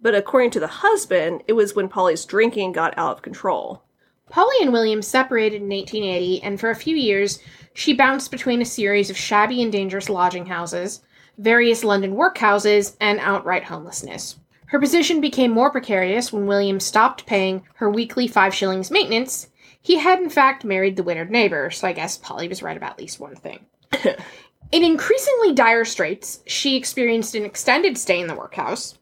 but 0.00 0.14
according 0.14 0.50
to 0.52 0.60
the 0.60 0.66
husband, 0.66 1.42
it 1.48 1.54
was 1.54 1.74
when 1.74 1.88
Polly's 1.88 2.24
drinking 2.24 2.72
got 2.72 2.96
out 2.96 3.16
of 3.16 3.22
control. 3.22 3.82
Polly 4.30 4.56
and 4.60 4.72
William 4.72 5.02
separated 5.02 5.62
in 5.62 5.68
1880, 5.68 6.42
and 6.42 6.58
for 6.58 6.70
a 6.70 6.76
few 6.76 6.96
years, 6.96 7.40
she 7.74 7.92
bounced 7.92 8.30
between 8.30 8.62
a 8.62 8.66
series 8.66 9.10
of 9.10 9.16
shabby 9.16 9.62
and 9.62 9.72
dangerous 9.72 10.08
lodging 10.08 10.46
houses, 10.46 11.00
various 11.38 11.84
London 11.84 12.14
workhouses, 12.14 12.96
and 13.00 13.18
outright 13.20 13.64
homelessness. 13.64 14.36
Her 14.66 14.80
position 14.80 15.20
became 15.20 15.52
more 15.52 15.70
precarious 15.70 16.32
when 16.32 16.46
William 16.46 16.80
stopped 16.80 17.26
paying 17.26 17.62
her 17.74 17.88
weekly 17.88 18.26
five 18.26 18.54
shillings 18.54 18.90
maintenance. 18.90 19.48
He 19.80 19.98
had, 19.98 20.20
in 20.20 20.30
fact, 20.30 20.64
married 20.64 20.96
the 20.96 21.02
widowed 21.02 21.30
neighbor, 21.30 21.70
so 21.70 21.86
I 21.86 21.92
guess 21.92 22.16
Polly 22.16 22.48
was 22.48 22.62
right 22.62 22.76
about 22.76 22.92
at 22.92 22.98
least 22.98 23.20
one 23.20 23.36
thing. 23.36 23.66
in 24.72 24.82
increasingly 24.82 25.52
dire 25.52 25.84
straits, 25.84 26.40
she 26.46 26.76
experienced 26.76 27.34
an 27.34 27.44
extended 27.44 27.98
stay 27.98 28.20
in 28.20 28.26
the 28.26 28.34
workhouse, 28.34 28.98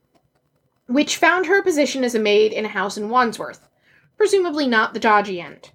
which 0.88 1.16
found 1.16 1.46
her 1.46 1.60
a 1.60 1.62
position 1.62 2.04
as 2.04 2.14
a 2.14 2.18
maid 2.18 2.52
in 2.52 2.64
a 2.64 2.68
house 2.68 2.98
in 2.98 3.08
Wandsworth, 3.08 3.68
presumably 4.16 4.66
not 4.66 4.92
the 4.92 5.00
dodgy 5.00 5.40
end. 5.40 5.70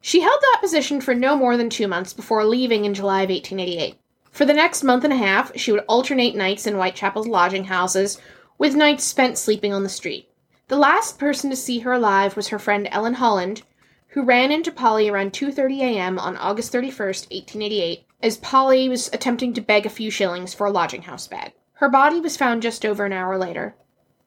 She 0.00 0.20
held 0.20 0.40
that 0.40 0.60
position 0.60 1.00
for 1.00 1.14
no 1.14 1.36
more 1.36 1.56
than 1.56 1.70
two 1.70 1.86
months 1.86 2.12
before 2.12 2.44
leaving 2.44 2.84
in 2.84 2.94
July 2.94 3.22
of 3.22 3.30
1888. 3.30 3.96
For 4.32 4.46
the 4.46 4.54
next 4.54 4.82
month 4.82 5.04
and 5.04 5.12
a 5.12 5.16
half, 5.16 5.56
she 5.56 5.70
would 5.72 5.84
alternate 5.86 6.34
nights 6.34 6.66
in 6.66 6.74
Whitechapel's 6.74 7.28
lodging 7.28 7.64
houses, 7.64 8.18
with 8.56 8.74
nights 8.74 9.04
spent 9.04 9.36
sleeping 9.36 9.74
on 9.74 9.82
the 9.82 9.90
street. 9.90 10.30
The 10.68 10.78
last 10.78 11.18
person 11.18 11.50
to 11.50 11.56
see 11.56 11.80
her 11.80 11.92
alive 11.92 12.34
was 12.34 12.48
her 12.48 12.58
friend 12.58 12.88
Ellen 12.90 13.14
Holland, 13.14 13.62
who 14.08 14.22
ran 14.22 14.50
into 14.50 14.72
Polly 14.72 15.08
around 15.08 15.34
2:30 15.34 15.80
a.m. 15.80 16.18
on 16.18 16.38
August 16.38 16.72
31st, 16.72 17.30
1888, 17.30 18.06
as 18.22 18.38
Polly 18.38 18.88
was 18.88 19.10
attempting 19.12 19.52
to 19.52 19.60
beg 19.60 19.84
a 19.84 19.90
few 19.90 20.10
shillings 20.10 20.54
for 20.54 20.66
a 20.66 20.70
lodging 20.70 21.02
house 21.02 21.26
bed. 21.26 21.52
Her 21.74 21.90
body 21.90 22.18
was 22.18 22.38
found 22.38 22.62
just 22.62 22.86
over 22.86 23.04
an 23.04 23.12
hour 23.12 23.36
later. 23.36 23.74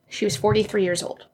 She 0.08 0.24
was 0.24 0.38
43 0.38 0.84
years 0.84 1.02
old. 1.02 1.26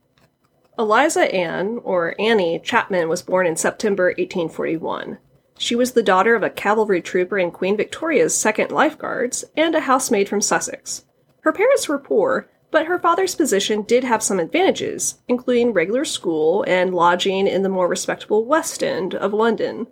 Eliza 0.80 1.34
Ann, 1.36 1.82
or 1.84 2.16
Annie, 2.18 2.60
Chapman 2.60 3.10
was 3.10 3.22
born 3.22 3.46
in 3.46 3.58
September 3.58 4.06
1841. 4.18 5.18
She 5.62 5.76
was 5.76 5.92
the 5.92 6.02
daughter 6.02 6.34
of 6.34 6.42
a 6.42 6.50
cavalry 6.50 7.04
trooper 7.04 7.38
in 7.38 7.52
Queen 7.52 7.78
Victoria's 7.78 8.34
Second 8.34 8.72
Life 8.72 8.98
Guards 8.98 9.46
and 9.56 9.76
a 9.76 9.82
housemaid 9.82 10.28
from 10.28 10.42
Sussex. 10.42 11.06
Her 11.42 11.52
parents 11.52 11.88
were 11.88 12.00
poor, 12.00 12.50
but 12.72 12.88
her 12.88 12.98
father's 12.98 13.36
position 13.36 13.84
did 13.84 14.04
have 14.04 14.24
some 14.24 14.40
advantages, 14.40 15.20
including 15.28 15.72
regular 15.72 16.04
school 16.04 16.66
and 16.68 16.96
lodging 16.96 17.46
in 17.46 17.62
the 17.62 17.70
more 17.70 17.88
respectable 17.88 18.44
West 18.44 18.84
End 18.84 19.14
of 19.14 19.34
London. 19.34 19.86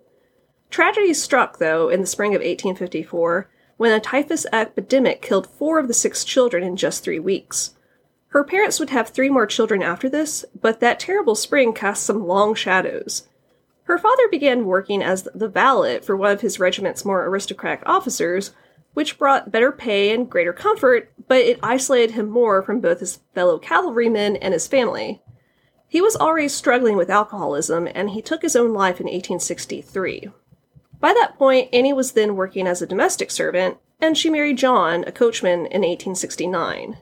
Tragedy 0.72 1.14
struck, 1.14 1.60
though, 1.60 1.88
in 1.88 2.02
the 2.02 2.08
spring 2.08 2.34
of 2.34 2.40
1854 2.40 3.48
when 3.78 3.92
a 3.92 4.00
typhus 4.00 4.48
epidemic 4.52 5.22
killed 5.22 5.46
four 5.46 5.78
of 5.78 5.88
the 5.88 5.94
six 5.94 6.24
children 6.24 6.64
in 6.64 6.78
just 6.78 7.04
three 7.04 7.20
weeks. 7.20 7.76
Her 8.30 8.44
parents 8.44 8.80
would 8.80 8.90
have 8.90 9.10
three 9.10 9.30
more 9.30 9.46
children 9.46 9.84
after 9.84 10.10
this, 10.10 10.46
but 10.60 10.80
that 10.80 11.00
terrible 11.00 11.36
spring 11.36 11.74
cast 11.74 12.08
some 12.08 12.26
long 12.26 12.56
shadows. 12.56 13.28
Her 13.90 13.98
father 13.98 14.28
began 14.28 14.68
working 14.68 15.02
as 15.02 15.28
the 15.34 15.48
valet 15.48 16.02
for 16.02 16.16
one 16.16 16.30
of 16.30 16.42
his 16.42 16.60
regiment's 16.60 17.04
more 17.04 17.26
aristocratic 17.26 17.82
officers, 17.88 18.52
which 18.94 19.18
brought 19.18 19.52
better 19.52 19.72
pay 19.72 20.14
and 20.14 20.30
greater 20.30 20.54
comfort, 20.54 21.12
but 21.28 21.40
it 21.40 21.60
isolated 21.64 22.14
him 22.14 22.30
more 22.30 22.62
from 22.62 22.82
both 22.82 23.00
his 23.00 23.22
fellow 23.34 23.58
cavalrymen 23.58 24.36
and 24.36 24.54
his 24.54 24.68
family. 24.68 25.24
He 25.88 26.02
was 26.02 26.16
already 26.16 26.50
struggling 26.50 26.98
with 26.98 27.10
alcoholism, 27.10 27.88
and 27.96 28.12
he 28.12 28.22
took 28.22 28.44
his 28.44 28.56
own 28.56 28.76
life 28.76 29.00
in 29.00 29.08
1863. 29.08 30.30
By 31.00 31.14
that 31.16 31.40
point, 31.40 31.74
Annie 31.74 31.92
was 31.92 32.12
then 32.12 32.36
working 32.36 32.68
as 32.68 32.84
a 32.84 32.88
domestic 32.88 33.32
servant, 33.32 33.78
and 34.00 34.16
she 34.16 34.30
married 34.30 34.60
John, 34.60 35.04
a 35.08 35.12
coachman, 35.12 35.62
in 35.62 35.82
1869. 35.82 36.98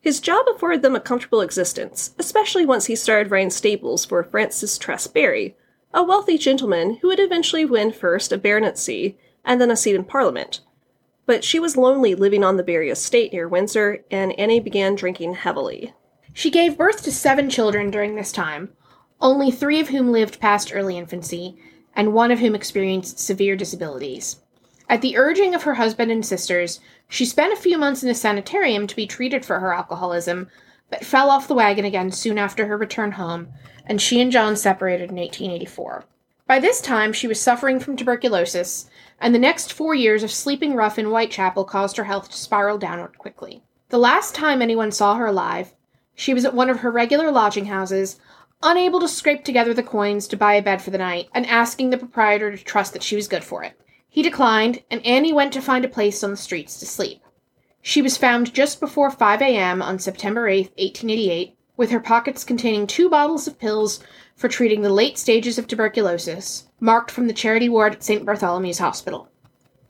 His 0.00 0.18
job 0.18 0.46
afforded 0.48 0.82
them 0.82 0.96
a 0.96 1.00
comfortable 1.00 1.40
existence, 1.40 2.16
especially 2.18 2.66
once 2.66 2.86
he 2.86 2.96
started 2.96 3.30
running 3.30 3.50
stables 3.50 4.04
for 4.04 4.24
Francis 4.24 4.76
Tress 4.76 5.06
Barry, 5.06 5.54
a 5.94 6.02
wealthy 6.02 6.36
gentleman 6.36 6.98
who 7.00 7.08
would 7.08 7.20
eventually 7.20 7.64
win 7.64 7.92
first 7.92 8.32
a 8.32 8.38
baronetcy 8.38 9.16
and 9.44 9.60
then 9.60 9.70
a 9.70 9.76
seat 9.76 9.94
in 9.94 10.04
Parliament. 10.04 10.60
But 11.24 11.44
she 11.44 11.58
was 11.58 11.76
lonely 11.76 12.14
living 12.14 12.44
on 12.44 12.56
the 12.56 12.62
Barry 12.62 12.90
estate 12.90 13.32
near 13.32 13.48
Windsor, 13.48 14.04
and 14.10 14.38
Annie 14.38 14.60
began 14.60 14.94
drinking 14.94 15.34
heavily. 15.34 15.94
She 16.32 16.50
gave 16.50 16.76
birth 16.76 17.02
to 17.02 17.12
seven 17.12 17.48
children 17.48 17.90
during 17.90 18.14
this 18.14 18.30
time, 18.30 18.70
only 19.20 19.50
three 19.50 19.80
of 19.80 19.88
whom 19.88 20.12
lived 20.12 20.40
past 20.40 20.74
early 20.74 20.98
infancy, 20.98 21.56
and 21.94 22.12
one 22.12 22.30
of 22.30 22.40
whom 22.40 22.54
experienced 22.54 23.18
severe 23.18 23.56
disabilities. 23.56 24.36
At 24.88 25.00
the 25.00 25.16
urging 25.16 25.54
of 25.54 25.64
her 25.64 25.74
husband 25.74 26.12
and 26.12 26.24
sisters, 26.24 26.80
she 27.08 27.24
spent 27.24 27.52
a 27.52 27.60
few 27.60 27.78
months 27.78 28.02
in 28.02 28.10
a 28.10 28.14
sanitarium 28.14 28.86
to 28.86 28.94
be 28.94 29.06
treated 29.06 29.44
for 29.44 29.58
her 29.58 29.72
alcoholism, 29.72 30.48
but 30.90 31.04
fell 31.04 31.30
off 31.30 31.48
the 31.48 31.54
wagon 31.54 31.84
again 31.84 32.10
soon 32.10 32.38
after 32.38 32.66
her 32.66 32.76
return 32.76 33.12
home, 33.12 33.48
and 33.86 34.00
she 34.00 34.20
and 34.20 34.32
John 34.32 34.56
separated 34.56 35.10
in 35.10 35.16
1884. 35.16 36.04
By 36.46 36.60
this 36.60 36.80
time, 36.80 37.12
she 37.12 37.26
was 37.26 37.40
suffering 37.40 37.80
from 37.80 37.96
tuberculosis, 37.96 38.88
and 39.20 39.34
the 39.34 39.38
next 39.38 39.72
four 39.72 39.94
years 39.94 40.22
of 40.22 40.30
sleeping 40.30 40.74
rough 40.74 40.98
in 40.98 41.06
Whitechapel 41.06 41.64
caused 41.64 41.96
her 41.96 42.04
health 42.04 42.30
to 42.30 42.36
spiral 42.36 42.78
downward 42.78 43.18
quickly. 43.18 43.62
The 43.88 43.98
last 43.98 44.34
time 44.34 44.62
anyone 44.62 44.92
saw 44.92 45.16
her 45.16 45.26
alive, 45.26 45.74
she 46.14 46.32
was 46.32 46.44
at 46.44 46.54
one 46.54 46.70
of 46.70 46.80
her 46.80 46.90
regular 46.90 47.30
lodging 47.30 47.66
houses, 47.66 48.18
unable 48.62 49.00
to 49.00 49.08
scrape 49.08 49.44
together 49.44 49.74
the 49.74 49.82
coins 49.82 50.28
to 50.28 50.36
buy 50.36 50.54
a 50.54 50.62
bed 50.62 50.80
for 50.80 50.90
the 50.90 50.98
night, 50.98 51.28
and 51.34 51.46
asking 51.46 51.90
the 51.90 51.98
proprietor 51.98 52.56
to 52.56 52.64
trust 52.64 52.92
that 52.92 53.02
she 53.02 53.16
was 53.16 53.28
good 53.28 53.44
for 53.44 53.62
it. 53.64 53.78
He 54.08 54.22
declined, 54.22 54.82
and 54.90 55.04
Annie 55.04 55.32
went 55.32 55.52
to 55.52 55.60
find 55.60 55.84
a 55.84 55.88
place 55.88 56.24
on 56.24 56.30
the 56.30 56.36
streets 56.36 56.78
to 56.78 56.86
sleep. 56.86 57.22
She 57.88 58.02
was 58.02 58.16
found 58.16 58.52
just 58.52 58.80
before 58.80 59.12
5 59.12 59.40
a.m. 59.40 59.80
on 59.80 60.00
September 60.00 60.48
8, 60.48 60.72
1888, 60.76 61.56
with 61.76 61.90
her 61.90 62.00
pockets 62.00 62.42
containing 62.42 62.88
two 62.88 63.08
bottles 63.08 63.46
of 63.46 63.60
pills 63.60 64.00
for 64.34 64.48
treating 64.48 64.82
the 64.82 64.92
late 64.92 65.16
stages 65.16 65.56
of 65.56 65.68
tuberculosis, 65.68 66.66
marked 66.80 67.12
from 67.12 67.28
the 67.28 67.32
charity 67.32 67.68
ward 67.68 67.94
at 67.94 68.02
St. 68.02 68.26
Bartholomew's 68.26 68.80
Hospital. 68.80 69.28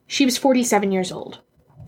She 0.07 0.27
was 0.27 0.37
47 0.37 0.93
years 0.93 1.11
old. 1.11 1.39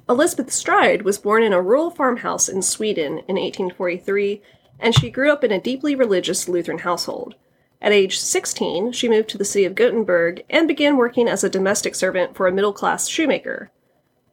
Elizabeth 0.09 0.51
Stride 0.51 1.03
was 1.03 1.19
born 1.19 1.43
in 1.43 1.53
a 1.53 1.61
rural 1.61 1.91
farmhouse 1.91 2.49
in 2.49 2.63
Sweden 2.63 3.19
in 3.29 3.37
1843, 3.37 4.41
and 4.81 4.95
she 4.95 5.11
grew 5.11 5.31
up 5.31 5.45
in 5.45 5.53
a 5.53 5.61
deeply 5.61 5.95
religious 5.95 6.49
Lutheran 6.49 6.79
household. 6.79 7.35
At 7.83 7.93
age 7.93 8.19
16, 8.19 8.93
she 8.93 9.11
moved 9.11 9.29
to 9.29 9.37
the 9.37 9.45
city 9.45 9.67
of 9.67 9.75
Gothenburg 9.75 10.43
and 10.49 10.67
began 10.67 10.97
working 10.97 11.29
as 11.29 11.45
a 11.45 11.51
domestic 11.51 11.95
servant 11.95 12.35
for 12.35 12.47
a 12.47 12.53
middle 12.53 12.73
class 12.73 13.09
shoemaker. 13.09 13.71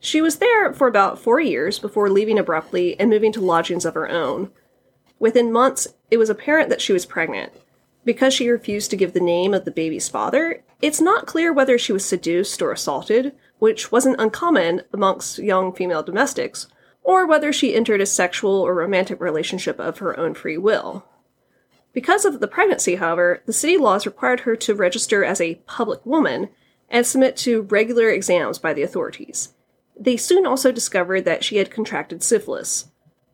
She 0.05 0.21
was 0.21 0.35
there 0.35 0.71
for 0.71 0.87
about 0.87 1.17
four 1.17 1.39
years 1.39 1.79
before 1.79 2.11
leaving 2.11 2.37
abruptly 2.37 2.95
and 2.99 3.09
moving 3.09 3.31
to 3.31 3.41
lodgings 3.41 3.85
of 3.85 3.95
her 3.95 4.07
own. 4.07 4.51
Within 5.17 5.51
months, 5.51 5.87
it 6.11 6.17
was 6.17 6.29
apparent 6.29 6.69
that 6.69 6.79
she 6.79 6.93
was 6.93 7.07
pregnant. 7.07 7.51
Because 8.03 8.31
she 8.31 8.47
refused 8.47 8.91
to 8.91 8.97
give 8.97 9.13
the 9.13 9.19
name 9.19 9.51
of 9.51 9.65
the 9.65 9.71
baby's 9.71 10.07
father, 10.07 10.63
it's 10.79 11.01
not 11.01 11.25
clear 11.25 11.51
whether 11.51 11.79
she 11.79 11.91
was 11.91 12.05
seduced 12.05 12.61
or 12.61 12.71
assaulted, 12.71 13.33
which 13.57 13.91
wasn't 13.91 14.21
uncommon 14.21 14.83
amongst 14.93 15.39
young 15.39 15.73
female 15.73 16.03
domestics, 16.03 16.67
or 17.01 17.25
whether 17.25 17.51
she 17.51 17.73
entered 17.73 17.99
a 17.99 18.05
sexual 18.05 18.61
or 18.61 18.75
romantic 18.75 19.19
relationship 19.19 19.79
of 19.79 19.97
her 19.97 20.19
own 20.19 20.35
free 20.35 20.59
will. 20.59 21.03
Because 21.93 22.25
of 22.25 22.41
the 22.41 22.47
pregnancy, 22.47 22.97
however, 22.97 23.41
the 23.47 23.53
city 23.53 23.75
laws 23.75 24.05
required 24.05 24.41
her 24.41 24.55
to 24.55 24.75
register 24.75 25.25
as 25.25 25.41
a 25.41 25.55
public 25.65 26.05
woman 26.05 26.49
and 26.91 27.07
submit 27.07 27.35
to 27.37 27.63
regular 27.63 28.11
exams 28.11 28.59
by 28.59 28.71
the 28.71 28.83
authorities. 28.83 29.54
They 29.97 30.17
soon 30.17 30.45
also 30.45 30.71
discovered 30.71 31.25
that 31.25 31.43
she 31.43 31.57
had 31.57 31.71
contracted 31.71 32.21
syphilis. 32.21 32.87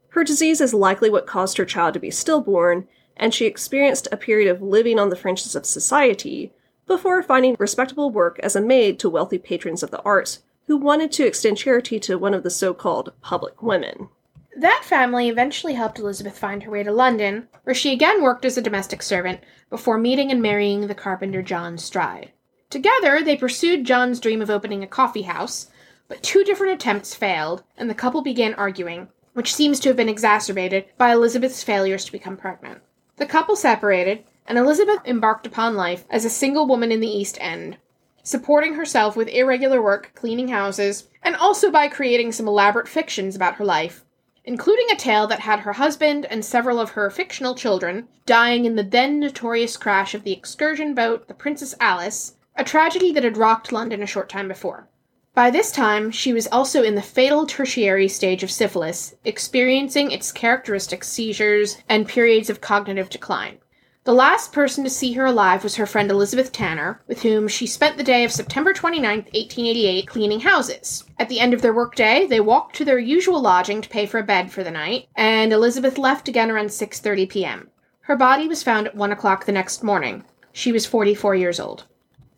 Her 0.10 0.24
disease 0.24 0.62
is 0.62 0.74
likely 0.74 1.10
what 1.10 1.26
caused 1.26 1.58
her 1.58 1.66
child 1.66 1.94
to 1.96 2.00
be 2.00 2.12
stillborn, 2.12 2.88
and 3.18 3.34
she 3.34 3.46
experienced 3.46 4.08
a 4.12 4.18
period 4.18 4.50
of 4.50 4.62
living 4.62 5.00
on 5.00 5.10
the 5.10 5.16
fringes 5.16 5.56
of 5.56 5.66
society 5.66 6.54
before 6.86 7.24
finding 7.24 7.56
respectable 7.58 8.12
work 8.12 8.40
as 8.40 8.56
a 8.56 8.62
maid 8.62 9.00
to 9.00 9.10
wealthy 9.10 9.38
patrons 9.38 9.84
of 9.84 9.92
the 9.92 10.02
arts 10.02 10.44
who 10.68 10.78
wanted 10.78 11.12
to 11.12 11.26
extend 11.26 11.58
charity 11.58 12.00
to 12.00 12.18
one 12.18 12.34
of 12.34 12.44
the 12.44 12.50
so 12.50 12.74
called 12.74 13.14
public 13.22 13.62
women. 13.64 14.10
That 14.58 14.84
family 14.84 15.30
eventually 15.30 15.74
helped 15.74 16.00
Elizabeth 16.00 16.38
find 16.38 16.64
her 16.64 16.72
way 16.72 16.84
to 16.84 16.92
London, 16.92 17.48
where 17.64 17.74
she 17.74 17.94
again 17.94 18.22
worked 18.22 18.44
as 18.44 18.58
a 18.58 18.62
domestic 18.62 19.02
servant 19.02 19.40
before 19.70 19.98
meeting 19.98 20.30
and 20.30 20.42
marrying 20.42 20.88
the 20.88 20.96
carpenter 20.96 21.42
John 21.42 21.78
Stride. 21.78 22.32
Together, 22.70 23.22
they 23.24 23.38
pursued 23.38 23.86
John's 23.86 24.20
dream 24.20 24.42
of 24.42 24.50
opening 24.50 24.84
a 24.84 24.88
coffee 24.88 25.24
house, 25.24 25.70
but 26.12 26.22
two 26.22 26.44
different 26.44 26.74
attempts 26.74 27.16
failed, 27.16 27.64
and 27.78 27.90
the 27.90 27.96
couple 27.96 28.22
began 28.22 28.54
arguing, 28.56 29.08
which 29.32 29.56
seems 29.56 29.80
to 29.80 29.88
have 29.88 29.96
been 29.96 30.10
exacerbated 30.10 30.84
by 30.98 31.14
Elizabeth's 31.14 31.64
failures 31.64 32.04
to 32.04 32.12
become 32.12 32.36
pregnant. 32.36 32.82
The 33.16 33.26
couple 33.26 33.56
separated, 33.56 34.26
and 34.46 34.58
Elizabeth 34.58 35.00
embarked 35.06 35.48
upon 35.48 35.78
life 35.78 36.04
as 36.10 36.26
a 36.26 36.30
single 36.30 36.68
woman 36.68 36.92
in 36.92 37.00
the 37.00 37.08
East 37.08 37.38
End, 37.40 37.78
supporting 38.24 38.74
herself 38.74 39.16
with 39.16 39.30
irregular 39.30 39.82
work 39.82 40.12
cleaning 40.14 40.50
houses, 40.50 41.08
and 41.24 41.34
also 41.38 41.72
by 41.72 41.88
creating 41.88 42.34
some 42.34 42.46
elaborate 42.46 42.90
fictions 42.90 43.34
about 43.34 43.56
her 43.56 43.64
life, 43.64 44.04
including 44.44 44.88
a 44.92 44.98
tale 44.98 45.28
that 45.28 45.40
had 45.40 45.62
her 45.62 45.72
husband 45.72 46.26
and 46.26 46.44
several 46.44 46.78
of 46.78 46.90
her 46.90 47.10
fictional 47.10 47.56
children 47.56 48.10
dying 48.26 48.66
in 48.66 48.76
the 48.76 48.84
then 48.84 49.18
notorious 49.22 49.78
crash 49.78 50.14
of 50.14 50.26
the 50.26 50.34
excursion 50.34 50.94
boat, 50.94 51.30
the 51.30 51.34
Princess 51.34 51.74
Alice, 51.80 52.36
a 52.58 52.66
tragedy 52.66 53.14
that 53.14 53.24
had 53.24 53.38
rocked 53.38 53.72
London 53.72 54.04
a 54.04 54.06
short 54.06 54.28
time 54.28 54.50
before. 54.50 54.90
By 55.34 55.50
this 55.50 55.72
time, 55.72 56.12
she 56.12 56.34
was 56.34 56.48
also 56.48 56.84
in 56.84 56.96
the 56.96 57.02
fatal 57.02 57.46
tertiary 57.46 58.10
stage 58.10 58.44
of 58.44 58.52
syphilis, 58.52 59.16
experiencing 59.24 60.12
its 60.12 60.30
characteristic 60.30 61.06
seizures 61.06 61.78
and 61.88 62.06
periods 62.06 62.50
of 62.50 62.60
cognitive 62.60 63.10
decline. 63.10 63.60
The 64.04 64.14
last 64.14 64.52
person 64.52 64.84
to 64.84 64.90
see 64.90 65.14
her 65.14 65.26
alive 65.26 65.64
was 65.64 65.76
her 65.76 65.86
friend 65.86 66.12
Elizabeth 66.12 66.52
Tanner, 66.52 67.02
with 67.08 67.22
whom 67.22 67.48
she 67.48 67.66
spent 67.66 67.96
the 67.96 68.04
day 68.04 68.26
of 68.26 68.32
September 68.32 68.74
29, 68.74 69.20
1888, 69.20 70.08
cleaning 70.08 70.40
houses. 70.42 71.06
At 71.18 71.30
the 71.30 71.40
end 71.40 71.54
of 71.54 71.62
their 71.62 71.74
workday, 71.74 72.26
they 72.26 72.42
walked 72.42 72.76
to 72.78 72.86
their 72.86 73.00
usual 73.00 73.40
lodging 73.40 73.82
to 73.82 73.90
pay 73.90 74.08
for 74.08 74.20
a 74.20 74.24
bed 74.24 74.52
for 74.52 74.66
the 74.66 74.72
night, 74.72 75.08
and 75.16 75.54
Elizabeth 75.54 75.98
left 75.98 76.28
again 76.28 76.52
around 76.52 76.72
6:30 76.72 77.30
p.m. 77.30 77.70
Her 78.02 78.18
body 78.18 78.50
was 78.50 78.64
found 78.64 78.88
at 78.88 78.96
1 78.96 79.14
o'clock 79.14 79.46
the 79.46 79.54
next 79.54 79.82
morning. 79.82 80.26
She 80.52 80.74
was 80.74 80.86
44 80.86 81.36
years 81.36 81.60
old. 81.60 81.86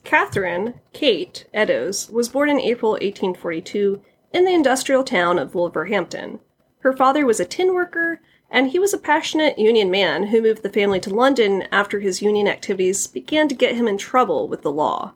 Catherine, 0.03 0.75
Kate, 0.91 1.45
Eddowes, 1.53 2.09
was 2.09 2.29
born 2.29 2.49
in 2.49 2.59
April 2.59 2.91
1842 2.93 4.01
in 4.33 4.45
the 4.45 4.53
industrial 4.53 5.03
town 5.03 5.39
of 5.39 5.55
Wolverhampton. 5.55 6.39
Her 6.79 6.93
father 6.93 7.25
was 7.25 7.39
a 7.39 7.45
tin 7.45 7.73
worker 7.73 8.19
and 8.51 8.69
he 8.69 8.79
was 8.79 8.93
a 8.93 8.99
passionate 8.99 9.57
union 9.57 9.89
man 9.89 10.27
who 10.27 10.41
moved 10.41 10.61
the 10.61 10.69
family 10.69 10.99
to 10.99 11.13
London 11.13 11.63
after 11.71 11.99
his 11.99 12.21
union 12.21 12.47
activities 12.47 13.07
began 13.07 13.47
to 13.47 13.55
get 13.55 13.75
him 13.75 13.87
in 13.87 13.97
trouble 13.97 14.47
with 14.47 14.61
the 14.61 14.71
law. 14.71 15.13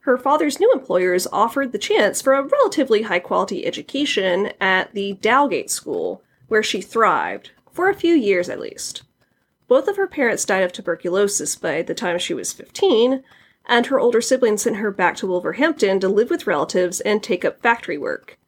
Her 0.00 0.16
father's 0.16 0.58
new 0.58 0.72
employers 0.72 1.28
offered 1.30 1.70
the 1.70 1.78
chance 1.78 2.22
for 2.22 2.32
a 2.32 2.42
relatively 2.42 3.02
high 3.02 3.20
quality 3.20 3.66
education 3.66 4.52
at 4.60 4.92
the 4.94 5.12
Dowgate 5.20 5.70
School, 5.70 6.22
where 6.48 6.62
she 6.62 6.80
thrived, 6.80 7.50
for 7.70 7.88
a 7.88 7.94
few 7.94 8.14
years 8.14 8.48
at 8.48 8.58
least. 8.58 9.02
Both 9.68 9.86
of 9.86 9.96
her 9.96 10.08
parents 10.08 10.44
died 10.44 10.64
of 10.64 10.72
tuberculosis 10.72 11.54
by 11.54 11.82
the 11.82 11.94
time 11.94 12.18
she 12.18 12.34
was 12.34 12.52
15, 12.52 13.22
and 13.66 13.86
her 13.86 14.00
older 14.00 14.20
siblings 14.20 14.62
sent 14.62 14.76
her 14.76 14.90
back 14.90 15.16
to 15.16 15.26
Wolverhampton 15.26 16.00
to 16.00 16.08
live 16.08 16.30
with 16.30 16.46
relatives 16.46 17.00
and 17.00 17.22
take 17.22 17.44
up 17.44 17.60
factory 17.60 17.98
work. 17.98 18.38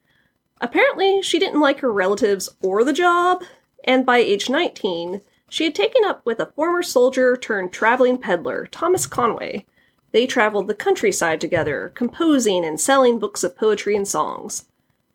Apparently, 0.61 1.23
she 1.23 1.39
didn't 1.39 1.61
like 1.61 1.81
her 1.81 1.93
relatives 1.93 2.49
or 2.63 2.85
the 2.85 2.93
job, 2.93 3.43
and 3.85 4.07
by 4.07 4.19
age 4.19 4.49
19, 4.49 5.21
she 5.49 5.65
had 5.65 5.75
taken 5.75 6.05
up 6.05 6.25
with 6.25 6.41
a 6.41 6.53
former 6.55 6.83
soldier 6.83 7.37
turned 7.37 7.73
traveling 7.73 8.17
peddler, 8.17 8.67
Thomas 8.71 9.07
Conway. 9.07 9.67
They 10.13 10.27
traveled 10.27 10.69
the 10.69 10.75
countryside 10.75 11.41
together, 11.41 11.93
composing 11.95 12.65
and 12.65 12.81
selling 12.81 13.19
books 13.19 13.43
of 13.43 13.57
poetry 13.57 13.97
and 13.97 14.07
songs. 14.07 14.67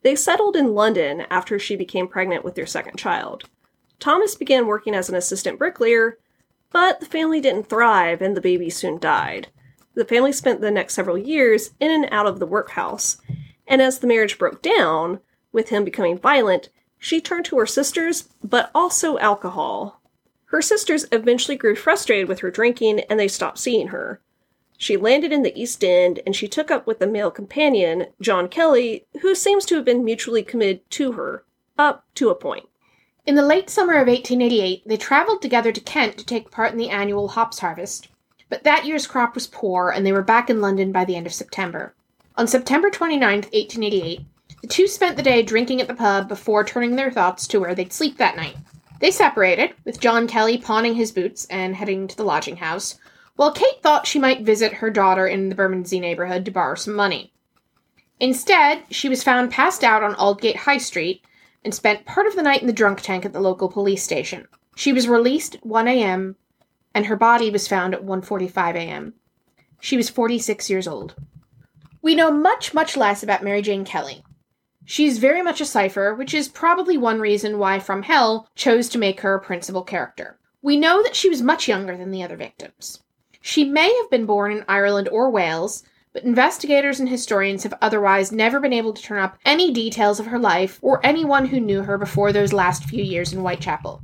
They 0.03 0.15
settled 0.15 0.55
in 0.55 0.75
London 0.75 1.25
after 1.29 1.57
she 1.57 1.75
became 1.75 2.07
pregnant 2.07 2.43
with 2.43 2.55
their 2.55 2.65
second 2.65 2.97
child. 2.97 3.49
Thomas 3.99 4.35
began 4.35 4.67
working 4.67 4.93
as 4.93 5.09
an 5.09 5.15
assistant 5.15 5.57
bricklayer, 5.57 6.17
but 6.71 6.99
the 6.99 7.05
family 7.05 7.41
didn't 7.41 7.69
thrive 7.69 8.21
and 8.21 8.35
the 8.35 8.41
baby 8.41 8.69
soon 8.69 8.99
died. 8.99 9.47
The 9.97 10.05
family 10.05 10.31
spent 10.31 10.61
the 10.61 10.69
next 10.69 10.93
several 10.93 11.17
years 11.17 11.71
in 11.79 11.89
and 11.89 12.07
out 12.11 12.27
of 12.27 12.37
the 12.37 12.45
workhouse, 12.45 13.17
and 13.65 13.81
as 13.81 13.97
the 13.97 14.05
marriage 14.05 14.37
broke 14.37 14.61
down, 14.61 15.21
with 15.51 15.69
him 15.69 15.83
becoming 15.83 16.19
violent, 16.19 16.69
she 16.99 17.19
turned 17.19 17.45
to 17.45 17.57
her 17.57 17.65
sisters, 17.65 18.29
but 18.43 18.69
also 18.75 19.17
alcohol. 19.17 19.99
Her 20.45 20.61
sisters 20.61 21.07
eventually 21.11 21.57
grew 21.57 21.75
frustrated 21.75 22.27
with 22.27 22.41
her 22.41 22.51
drinking 22.51 22.99
and 23.09 23.19
they 23.19 23.27
stopped 23.27 23.57
seeing 23.57 23.87
her. 23.87 24.21
She 24.77 24.97
landed 24.97 25.33
in 25.33 25.41
the 25.41 25.59
East 25.59 25.83
End 25.83 26.19
and 26.27 26.35
she 26.35 26.47
took 26.47 26.69
up 26.69 26.85
with 26.85 27.01
a 27.01 27.07
male 27.07 27.31
companion, 27.31 28.05
John 28.21 28.49
Kelly, 28.49 29.07
who 29.23 29.33
seems 29.33 29.65
to 29.65 29.77
have 29.77 29.85
been 29.85 30.05
mutually 30.05 30.43
committed 30.43 30.87
to 30.91 31.13
her, 31.13 31.43
up 31.75 32.05
to 32.13 32.29
a 32.29 32.35
point. 32.35 32.69
In 33.25 33.33
the 33.33 33.41
late 33.41 33.67
summer 33.67 33.93
of 33.93 34.07
1888, 34.07 34.83
they 34.87 34.97
traveled 34.97 35.41
together 35.41 35.71
to 35.71 35.81
Kent 35.81 36.19
to 36.19 36.25
take 36.25 36.51
part 36.51 36.71
in 36.71 36.77
the 36.77 36.89
annual 36.91 37.29
hops 37.29 37.57
harvest. 37.57 38.09
But 38.49 38.63
that 38.63 38.85
year's 38.85 39.07
crop 39.07 39.35
was 39.35 39.47
poor, 39.47 39.89
and 39.89 40.05
they 40.05 40.11
were 40.11 40.21
back 40.21 40.49
in 40.49 40.61
London 40.61 40.91
by 40.91 41.05
the 41.05 41.15
end 41.15 41.27
of 41.27 41.33
September. 41.33 41.93
On 42.37 42.47
September 42.47 42.89
29, 42.89 43.21
1888, 43.21 44.21
the 44.61 44.67
two 44.67 44.87
spent 44.87 45.17
the 45.17 45.23
day 45.23 45.43
drinking 45.43 45.81
at 45.81 45.87
the 45.87 45.93
pub 45.93 46.27
before 46.27 46.63
turning 46.63 46.95
their 46.95 47.11
thoughts 47.11 47.47
to 47.47 47.59
where 47.59 47.75
they'd 47.75 47.93
sleep 47.93 48.17
that 48.17 48.37
night. 48.37 48.55
They 48.99 49.11
separated, 49.11 49.73
with 49.85 49.99
John 49.99 50.27
Kelly 50.27 50.57
pawning 50.57 50.95
his 50.95 51.11
boots 51.11 51.45
and 51.45 51.75
heading 51.75 52.07
to 52.07 52.15
the 52.15 52.23
lodging 52.23 52.57
house, 52.57 52.97
while 53.35 53.51
Kate 53.51 53.81
thought 53.83 54.07
she 54.07 54.17
might 54.17 54.41
visit 54.41 54.73
her 54.73 54.89
daughter 54.89 55.27
in 55.27 55.49
the 55.49 55.55
Bermondsey 55.55 55.99
neighborhood 55.99 56.45
to 56.45 56.51
borrow 56.51 56.75
some 56.75 56.95
money. 56.95 57.31
Instead, 58.19 58.83
she 58.89 59.09
was 59.09 59.23
found 59.23 59.51
passed 59.51 59.83
out 59.83 60.01
on 60.01 60.15
Aldgate 60.15 60.55
High 60.55 60.79
Street 60.79 61.23
and 61.63 61.73
spent 61.73 62.05
part 62.05 62.25
of 62.25 62.35
the 62.35 62.41
night 62.41 62.61
in 62.61 62.67
the 62.67 62.73
drunk 62.73 63.01
tank 63.01 63.25
at 63.25 63.33
the 63.33 63.39
local 63.39 63.69
police 63.69 64.01
station. 64.01 64.47
She 64.75 64.91
was 64.91 65.07
released 65.07 65.55
at 65.55 65.65
1 65.65 65.87
a.m. 65.87 66.35
and 66.97 67.05
her 67.05 67.15
body 67.15 67.51
was 67.51 67.67
found 67.67 67.93
at 67.93 68.03
1:45 68.03 68.73
a.m. 68.73 69.13
She 69.79 69.95
was 69.95 70.09
46 70.09 70.67
years 70.67 70.87
old. 70.87 71.13
We 72.01 72.15
know 72.15 72.31
much, 72.31 72.73
much 72.73 72.97
less 72.97 73.21
about 73.21 73.43
Mary 73.43 73.61
Jane 73.61 73.85
Kelly. 73.85 74.23
She's 74.83 75.19
very 75.19 75.43
much 75.43 75.61
a 75.61 75.65
cipher, 75.65 76.15
which 76.15 76.33
is 76.33 76.47
probably 76.47 76.97
one 76.97 77.19
reason 77.19 77.59
why 77.59 77.77
From 77.77 78.01
Hell 78.01 78.49
chose 78.55 78.89
to 78.89 78.97
make 78.97 79.19
her 79.19 79.35
a 79.35 79.39
principal 79.39 79.83
character. 79.83 80.39
We 80.63 80.75
know 80.75 81.03
that 81.03 81.15
she 81.15 81.29
was 81.29 81.43
much 81.43 81.67
younger 81.67 81.95
than 81.95 82.09
the 82.09 82.23
other 82.23 82.35
victims. 82.35 83.03
She 83.41 83.63
may 83.63 83.95
have 84.01 84.09
been 84.09 84.25
born 84.25 84.51
in 84.51 84.65
Ireland 84.67 85.07
or 85.09 85.29
Wales, 85.29 85.83
but 86.13 86.23
investigators 86.23 86.99
and 86.99 87.09
historians 87.09 87.61
have 87.61 87.75
otherwise 87.79 88.31
never 88.31 88.59
been 88.59 88.73
able 88.73 88.93
to 88.93 89.03
turn 89.03 89.19
up 89.19 89.37
any 89.45 89.71
details 89.71 90.19
of 90.19 90.25
her 90.25 90.39
life 90.39 90.79
or 90.81 91.05
anyone 91.05 91.45
who 91.45 91.59
knew 91.59 91.83
her 91.83 91.99
before 91.99 92.33
those 92.33 92.53
last 92.53 92.85
few 92.85 93.03
years 93.03 93.33
in 93.33 93.41
Whitechapel. 93.41 94.01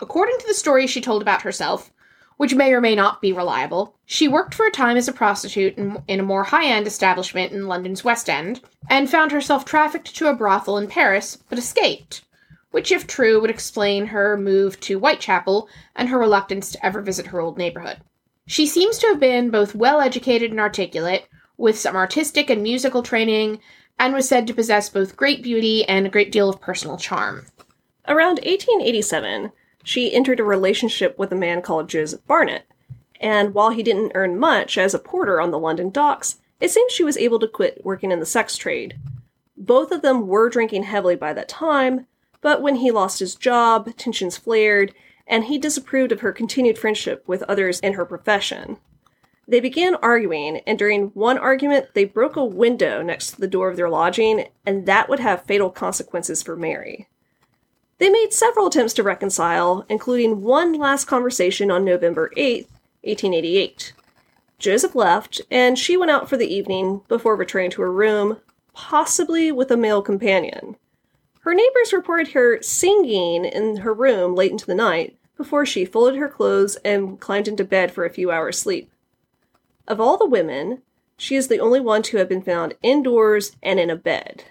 According 0.00 0.38
to 0.40 0.46
the 0.46 0.54
story 0.54 0.86
she 0.86 1.00
told 1.00 1.22
about 1.22 1.42
herself, 1.42 1.92
which 2.36 2.54
may 2.54 2.72
or 2.72 2.80
may 2.80 2.96
not 2.96 3.20
be 3.22 3.32
reliable. 3.32 3.94
She 4.06 4.26
worked 4.26 4.54
for 4.54 4.66
a 4.66 4.70
time 4.70 4.96
as 4.96 5.06
a 5.06 5.12
prostitute 5.12 5.78
in, 5.78 6.02
in 6.08 6.18
a 6.18 6.24
more 6.24 6.44
high 6.44 6.66
end 6.66 6.86
establishment 6.86 7.52
in 7.52 7.68
London's 7.68 8.02
West 8.02 8.28
End, 8.28 8.60
and 8.90 9.08
found 9.08 9.30
herself 9.30 9.64
trafficked 9.64 10.14
to 10.16 10.26
a 10.26 10.34
brothel 10.34 10.78
in 10.78 10.88
Paris, 10.88 11.38
but 11.48 11.58
escaped, 11.58 12.22
which, 12.72 12.90
if 12.90 13.06
true, 13.06 13.40
would 13.40 13.50
explain 13.50 14.06
her 14.06 14.36
move 14.36 14.80
to 14.80 14.98
Whitechapel 14.98 15.68
and 15.94 16.08
her 16.08 16.18
reluctance 16.18 16.72
to 16.72 16.84
ever 16.84 17.00
visit 17.00 17.28
her 17.28 17.40
old 17.40 17.56
neighborhood. 17.56 17.98
She 18.46 18.66
seems 18.66 18.98
to 18.98 19.06
have 19.06 19.20
been 19.20 19.50
both 19.50 19.76
well 19.76 20.00
educated 20.00 20.50
and 20.50 20.60
articulate, 20.60 21.28
with 21.56 21.78
some 21.78 21.94
artistic 21.94 22.50
and 22.50 22.64
musical 22.64 23.04
training, 23.04 23.60
and 23.98 24.12
was 24.12 24.28
said 24.28 24.48
to 24.48 24.54
possess 24.54 24.88
both 24.88 25.16
great 25.16 25.40
beauty 25.40 25.84
and 25.84 26.04
a 26.04 26.10
great 26.10 26.32
deal 26.32 26.48
of 26.48 26.60
personal 26.60 26.96
charm. 26.96 27.46
Around 28.08 28.40
1887, 28.42 29.52
she 29.84 30.12
entered 30.12 30.40
a 30.40 30.44
relationship 30.44 31.16
with 31.16 31.30
a 31.30 31.36
man 31.36 31.62
called 31.62 31.88
Joseph 31.88 32.26
Barnett, 32.26 32.66
and 33.20 33.54
while 33.54 33.70
he 33.70 33.82
didn't 33.82 34.12
earn 34.16 34.38
much 34.38 34.76
as 34.76 34.94
a 34.94 34.98
porter 34.98 35.40
on 35.40 35.52
the 35.52 35.58
London 35.58 35.90
docks, 35.90 36.38
it 36.60 36.70
seems 36.70 36.92
she 36.92 37.04
was 37.04 37.16
able 37.16 37.38
to 37.38 37.46
quit 37.46 37.84
working 37.84 38.10
in 38.10 38.18
the 38.18 38.26
sex 38.26 38.56
trade. 38.56 38.98
Both 39.56 39.92
of 39.92 40.02
them 40.02 40.26
were 40.26 40.48
drinking 40.48 40.84
heavily 40.84 41.14
by 41.14 41.32
that 41.34 41.48
time, 41.48 42.06
but 42.40 42.60
when 42.60 42.76
he 42.76 42.90
lost 42.90 43.20
his 43.20 43.34
job, 43.34 43.94
tensions 43.96 44.36
flared, 44.36 44.92
and 45.26 45.44
he 45.44 45.58
disapproved 45.58 46.12
of 46.12 46.20
her 46.20 46.32
continued 46.32 46.78
friendship 46.78 47.22
with 47.26 47.42
others 47.44 47.80
in 47.80 47.92
her 47.92 48.04
profession. 48.04 48.78
They 49.46 49.60
began 49.60 49.94
arguing, 49.96 50.58
and 50.66 50.78
during 50.78 51.08
one 51.08 51.36
argument, 51.36 51.88
they 51.94 52.04
broke 52.04 52.36
a 52.36 52.44
window 52.44 53.02
next 53.02 53.32
to 53.32 53.40
the 53.40 53.46
door 53.46 53.68
of 53.68 53.76
their 53.76 53.90
lodging, 53.90 54.46
and 54.64 54.86
that 54.86 55.08
would 55.08 55.20
have 55.20 55.44
fatal 55.44 55.70
consequences 55.70 56.42
for 56.42 56.56
Mary. 56.56 57.08
They 57.98 58.10
made 58.10 58.32
several 58.32 58.66
attempts 58.66 58.92
to 58.94 59.02
reconcile, 59.02 59.86
including 59.88 60.42
one 60.42 60.72
last 60.74 61.04
conversation 61.06 61.70
on 61.70 61.84
November 61.84 62.30
8, 62.36 62.68
1888. 63.02 63.92
Joseph 64.58 64.94
left, 64.94 65.40
and 65.50 65.78
she 65.78 65.96
went 65.96 66.10
out 66.10 66.28
for 66.28 66.36
the 66.36 66.52
evening 66.52 67.02
before 67.08 67.36
returning 67.36 67.70
to 67.72 67.82
her 67.82 67.92
room, 67.92 68.40
possibly 68.72 69.52
with 69.52 69.70
a 69.70 69.76
male 69.76 70.02
companion. 70.02 70.76
Her 71.40 71.54
neighbors 71.54 71.92
reported 71.92 72.28
her 72.28 72.62
singing 72.62 73.44
in 73.44 73.76
her 73.78 73.92
room 73.92 74.34
late 74.34 74.50
into 74.50 74.66
the 74.66 74.74
night 74.74 75.16
before 75.36 75.66
she 75.66 75.84
folded 75.84 76.16
her 76.16 76.28
clothes 76.28 76.76
and 76.84 77.20
climbed 77.20 77.48
into 77.48 77.64
bed 77.64 77.92
for 77.92 78.04
a 78.04 78.10
few 78.10 78.30
hours' 78.30 78.58
sleep. 78.58 78.90
Of 79.86 80.00
all 80.00 80.16
the 80.16 80.26
women, 80.26 80.82
she 81.16 81.36
is 81.36 81.48
the 81.48 81.60
only 81.60 81.80
one 81.80 82.02
to 82.04 82.16
have 82.16 82.28
been 82.28 82.42
found 82.42 82.74
indoors 82.82 83.52
and 83.62 83.78
in 83.78 83.90
a 83.90 83.96
bed. 83.96 84.44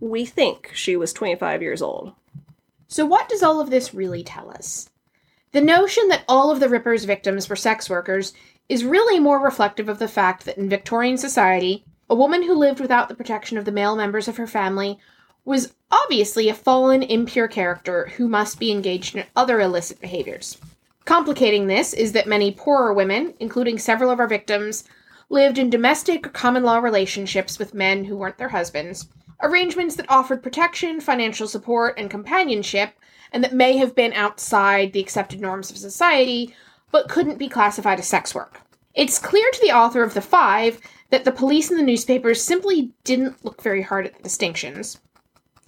We 0.00 0.24
think 0.24 0.70
she 0.74 0.96
was 0.96 1.12
25 1.12 1.62
years 1.62 1.82
old. 1.82 2.12
So, 2.86 3.04
what 3.04 3.28
does 3.28 3.42
all 3.42 3.60
of 3.60 3.70
this 3.70 3.92
really 3.92 4.22
tell 4.22 4.50
us? 4.50 4.90
The 5.52 5.60
notion 5.60 6.08
that 6.08 6.24
all 6.28 6.50
of 6.50 6.60
the 6.60 6.68
Ripper's 6.68 7.04
victims 7.04 7.48
were 7.48 7.56
sex 7.56 7.90
workers 7.90 8.32
is 8.68 8.84
really 8.84 9.18
more 9.18 9.42
reflective 9.42 9.88
of 9.88 9.98
the 9.98 10.08
fact 10.08 10.44
that 10.44 10.58
in 10.58 10.68
Victorian 10.68 11.16
society, 11.16 11.84
a 12.08 12.14
woman 12.14 12.42
who 12.42 12.54
lived 12.54 12.80
without 12.80 13.08
the 13.08 13.14
protection 13.14 13.58
of 13.58 13.64
the 13.64 13.72
male 13.72 13.96
members 13.96 14.28
of 14.28 14.36
her 14.36 14.46
family 14.46 14.98
was 15.44 15.74
obviously 15.90 16.48
a 16.48 16.54
fallen, 16.54 17.02
impure 17.02 17.48
character 17.48 18.12
who 18.16 18.28
must 18.28 18.58
be 18.58 18.70
engaged 18.70 19.16
in 19.16 19.24
other 19.34 19.60
illicit 19.60 20.00
behaviors. 20.00 20.58
Complicating 21.06 21.66
this 21.66 21.94
is 21.94 22.12
that 22.12 22.26
many 22.26 22.52
poorer 22.52 22.92
women, 22.92 23.32
including 23.40 23.78
several 23.78 24.10
of 24.10 24.20
our 24.20 24.28
victims, 24.28 24.84
lived 25.30 25.58
in 25.58 25.70
domestic 25.70 26.26
or 26.26 26.30
common 26.30 26.62
law 26.62 26.78
relationships 26.78 27.58
with 27.58 27.74
men 27.74 28.04
who 28.04 28.16
weren't 28.16 28.36
their 28.38 28.50
husbands, 28.50 29.08
arrangements 29.42 29.96
that 29.96 30.10
offered 30.10 30.42
protection, 30.42 31.00
financial 31.00 31.46
support, 31.46 31.98
and 31.98 32.10
companionship, 32.10 32.94
and 33.32 33.44
that 33.44 33.52
may 33.52 33.76
have 33.76 33.94
been 33.94 34.12
outside 34.12 34.92
the 34.92 35.00
accepted 35.00 35.40
norms 35.40 35.70
of 35.70 35.76
society, 35.76 36.54
but 36.90 37.08
couldn't 37.08 37.38
be 37.38 37.48
classified 37.48 37.98
as 37.98 38.08
sex 38.08 38.34
work. 38.34 38.60
It's 38.94 39.18
clear 39.18 39.48
to 39.50 39.60
the 39.60 39.72
author 39.72 40.02
of 40.02 40.14
The 40.14 40.20
Five 40.20 40.80
that 41.10 41.24
the 41.24 41.32
police 41.32 41.70
and 41.70 41.78
the 41.78 41.84
newspapers 41.84 42.42
simply 42.42 42.90
didn't 43.04 43.44
look 43.44 43.62
very 43.62 43.82
hard 43.82 44.06
at 44.06 44.16
the 44.16 44.22
distinctions. 44.22 45.00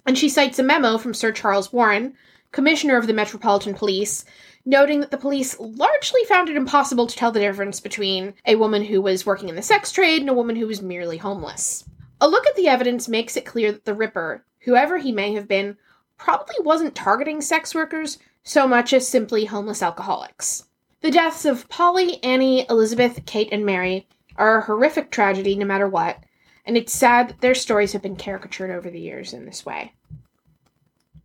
And 0.05 0.17
she 0.17 0.29
cites 0.29 0.59
a 0.59 0.63
memo 0.63 0.97
from 0.97 1.13
Sir 1.13 1.31
Charles 1.31 1.71
Warren, 1.71 2.15
Commissioner 2.51 2.97
of 2.97 3.07
the 3.07 3.13
Metropolitan 3.13 3.73
Police, 3.73 4.25
noting 4.65 4.99
that 4.99 5.11
the 5.11 5.17
police 5.17 5.57
largely 5.59 6.23
found 6.25 6.49
it 6.49 6.57
impossible 6.57 7.07
to 7.07 7.15
tell 7.15 7.31
the 7.31 7.39
difference 7.39 7.79
between 7.79 8.33
a 8.45 8.55
woman 8.55 8.83
who 8.83 9.01
was 9.01 9.25
working 9.25 9.49
in 9.49 9.55
the 9.55 9.61
sex 9.61 9.91
trade 9.91 10.21
and 10.21 10.29
a 10.29 10.33
woman 10.33 10.55
who 10.55 10.67
was 10.67 10.81
merely 10.81 11.17
homeless. 11.17 11.85
A 12.23 12.29
look 12.29 12.45
at 12.45 12.55
the 12.55 12.67
evidence 12.67 13.09
makes 13.09 13.35
it 13.35 13.47
clear 13.47 13.71
that 13.71 13.85
the 13.85 13.95
Ripper, 13.95 14.45
whoever 14.59 14.99
he 14.99 15.11
may 15.11 15.33
have 15.33 15.47
been, 15.47 15.75
probably 16.19 16.55
wasn't 16.59 16.93
targeting 16.93 17.41
sex 17.41 17.73
workers 17.73 18.19
so 18.43 18.67
much 18.67 18.93
as 18.93 19.07
simply 19.07 19.45
homeless 19.45 19.81
alcoholics. 19.81 20.65
The 21.01 21.09
deaths 21.09 21.45
of 21.45 21.67
Polly, 21.67 22.23
Annie, 22.23 22.67
Elizabeth, 22.69 23.25
Kate, 23.25 23.49
and 23.51 23.65
Mary 23.65 24.07
are 24.35 24.59
a 24.59 24.65
horrific 24.65 25.09
tragedy 25.09 25.55
no 25.55 25.65
matter 25.65 25.87
what, 25.87 26.23
and 26.63 26.77
it's 26.77 26.93
sad 26.93 27.29
that 27.29 27.41
their 27.41 27.55
stories 27.55 27.93
have 27.93 28.03
been 28.03 28.15
caricatured 28.15 28.69
over 28.69 28.91
the 28.91 28.99
years 28.99 29.33
in 29.33 29.47
this 29.47 29.65
way. 29.65 29.93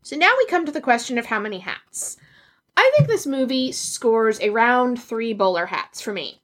So 0.01 0.17
now 0.17 0.33
we 0.39 0.47
come 0.47 0.65
to 0.65 0.73
the 0.73 0.81
question 0.81 1.19
of 1.19 1.27
how 1.27 1.41
many 1.41 1.59
hats. 1.59 2.17
I 2.75 2.91
think 2.97 3.07
this 3.07 3.27
movie 3.27 3.71
scores 3.71 4.41
around 4.41 5.03
three 5.03 5.35
bowler 5.35 5.67
hats 5.67 6.01
for 6.01 6.15
me. 6.15 6.41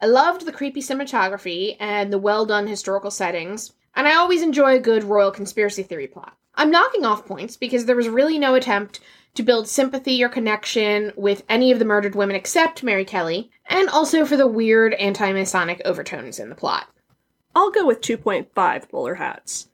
I 0.00 0.06
loved 0.06 0.46
the 0.46 0.52
creepy 0.52 0.82
cinematography 0.82 1.76
and 1.80 2.12
the 2.12 2.18
well 2.18 2.46
done 2.46 2.68
historical 2.68 3.10
settings, 3.10 3.72
and 3.98 4.06
I 4.06 4.14
always 4.14 4.42
enjoy 4.42 4.76
a 4.76 4.80
good 4.80 5.02
royal 5.02 5.32
conspiracy 5.32 5.82
theory 5.82 6.06
plot. 6.06 6.36
I'm 6.54 6.70
knocking 6.70 7.04
off 7.04 7.26
points 7.26 7.56
because 7.56 7.84
there 7.84 7.96
was 7.96 8.08
really 8.08 8.38
no 8.38 8.54
attempt 8.54 9.00
to 9.34 9.42
build 9.42 9.68
sympathy 9.68 10.22
or 10.22 10.28
connection 10.28 11.12
with 11.16 11.42
any 11.48 11.72
of 11.72 11.80
the 11.80 11.84
murdered 11.84 12.14
women 12.14 12.36
except 12.36 12.84
Mary 12.84 13.04
Kelly, 13.04 13.50
and 13.66 13.88
also 13.88 14.24
for 14.24 14.36
the 14.36 14.46
weird 14.46 14.94
anti 14.94 15.32
Masonic 15.32 15.82
overtones 15.84 16.38
in 16.38 16.48
the 16.48 16.54
plot. 16.54 16.86
I'll 17.56 17.72
go 17.72 17.84
with 17.84 18.00
2.5 18.00 18.88
bowler 18.88 19.16
hats. 19.16 19.68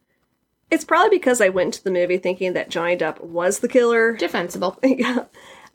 It's 0.70 0.86
probably 0.86 1.18
because 1.18 1.42
I 1.42 1.50
went 1.50 1.74
to 1.74 1.84
the 1.84 1.90
movie 1.90 2.18
thinking 2.18 2.54
that 2.54 2.70
Johnny 2.70 2.96
Depp 2.96 3.20
was 3.20 3.58
the 3.58 3.68
killer. 3.68 4.16
Defensible. 4.16 4.78
yeah. 4.82 5.26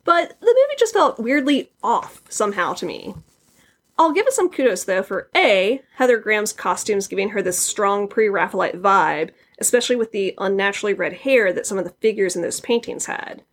But 0.05 0.39
the 0.39 0.47
movie 0.47 0.75
just 0.79 0.95
felt 0.95 1.19
weirdly 1.19 1.71
off 1.83 2.23
somehow 2.29 2.73
to 2.73 2.85
me. 2.88 3.13
I'll 3.99 4.13
give 4.13 4.25
it 4.25 4.33
some 4.33 4.49
kudos 4.49 4.85
though 4.85 5.03
for 5.03 5.29
A, 5.35 5.81
Heather 5.95 6.17
Graham's 6.17 6.53
costumes 6.53 7.05
giving 7.05 7.31
her 7.31 7.41
this 7.41 7.59
strong 7.59 8.07
pre 8.07 8.29
Raphaelite 8.29 8.81
vibe, 8.81 9.31
especially 9.59 9.97
with 9.97 10.13
the 10.13 10.33
unnaturally 10.38 10.93
red 10.93 11.12
hair 11.12 11.51
that 11.51 11.67
some 11.67 11.77
of 11.77 11.83
the 11.83 11.93
figures 11.99 12.33
in 12.38 12.41
those 12.41 12.62
paintings 12.62 13.07
had. 13.07 13.43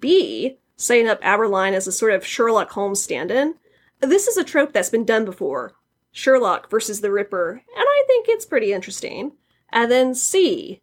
B, 0.00 0.58
setting 0.76 1.06
up 1.06 1.22
Abberline 1.22 1.74
as 1.74 1.86
a 1.86 1.92
sort 1.92 2.12
of 2.12 2.26
Sherlock 2.26 2.72
Holmes 2.72 3.00
stand 3.00 3.30
in. 3.30 3.54
This 4.00 4.26
is 4.26 4.36
a 4.36 4.42
trope 4.42 4.72
that's 4.72 4.90
been 4.90 5.04
done 5.04 5.24
before 5.24 5.74
Sherlock 6.10 6.68
versus 6.68 7.00
the 7.00 7.12
Ripper, 7.12 7.52
and 7.52 7.62
I 7.76 8.04
think 8.08 8.26
it's 8.28 8.44
pretty 8.44 8.72
interesting. 8.72 9.32
And 9.72 9.92
then 9.92 10.12
C, 10.16 10.82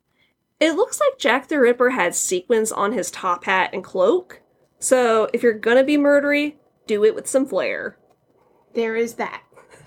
it 0.61 0.75
looks 0.77 1.01
like 1.01 1.19
Jack 1.19 1.49
the 1.49 1.59
Ripper 1.59 1.89
had 1.89 2.15
sequins 2.15 2.71
on 2.71 2.93
his 2.93 3.11
top 3.11 3.43
hat 3.43 3.71
and 3.73 3.83
cloak. 3.83 4.41
So 4.79 5.27
if 5.33 5.43
you're 5.43 5.51
gonna 5.51 5.83
be 5.83 5.97
murdery, 5.97 6.55
do 6.87 7.03
it 7.03 7.13
with 7.13 7.27
some 7.27 7.45
flair. 7.45 7.97
There 8.73 8.95
is 8.95 9.15
that. 9.15 9.43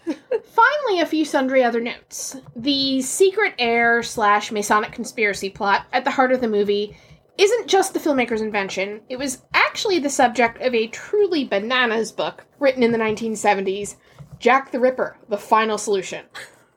Finally, 0.07 1.01
a 1.01 1.07
few 1.07 1.25
sundry 1.25 1.65
other 1.65 1.81
notes. 1.81 2.37
The 2.55 3.01
secret 3.01 3.55
heir 3.59 4.03
slash 4.03 4.53
Masonic 4.53 4.93
conspiracy 4.93 5.51
plot 5.51 5.87
at 5.93 6.05
the 6.05 6.11
heart 6.11 6.33
of 6.33 6.41
the 6.41 6.49
movie 6.49 6.97
isn't 7.37 7.67
just 7.67 7.93
the 7.93 8.01
filmmaker's 8.01 8.41
invention, 8.41 9.01
it 9.09 9.19
was 9.19 9.43
actually 9.55 9.99
the 9.99 10.11
subject 10.11 10.61
of 10.61 10.73
a 10.73 10.87
truly 10.89 11.45
bananas 11.45 12.13
book 12.13 12.45
written 12.61 12.83
in 12.83 12.93
the 12.93 12.99
1970s 12.99 13.97
Jack 14.39 14.71
the 14.71 14.79
Ripper, 14.79 15.17
The 15.29 15.39
Final 15.39 15.79
Solution. 15.79 16.25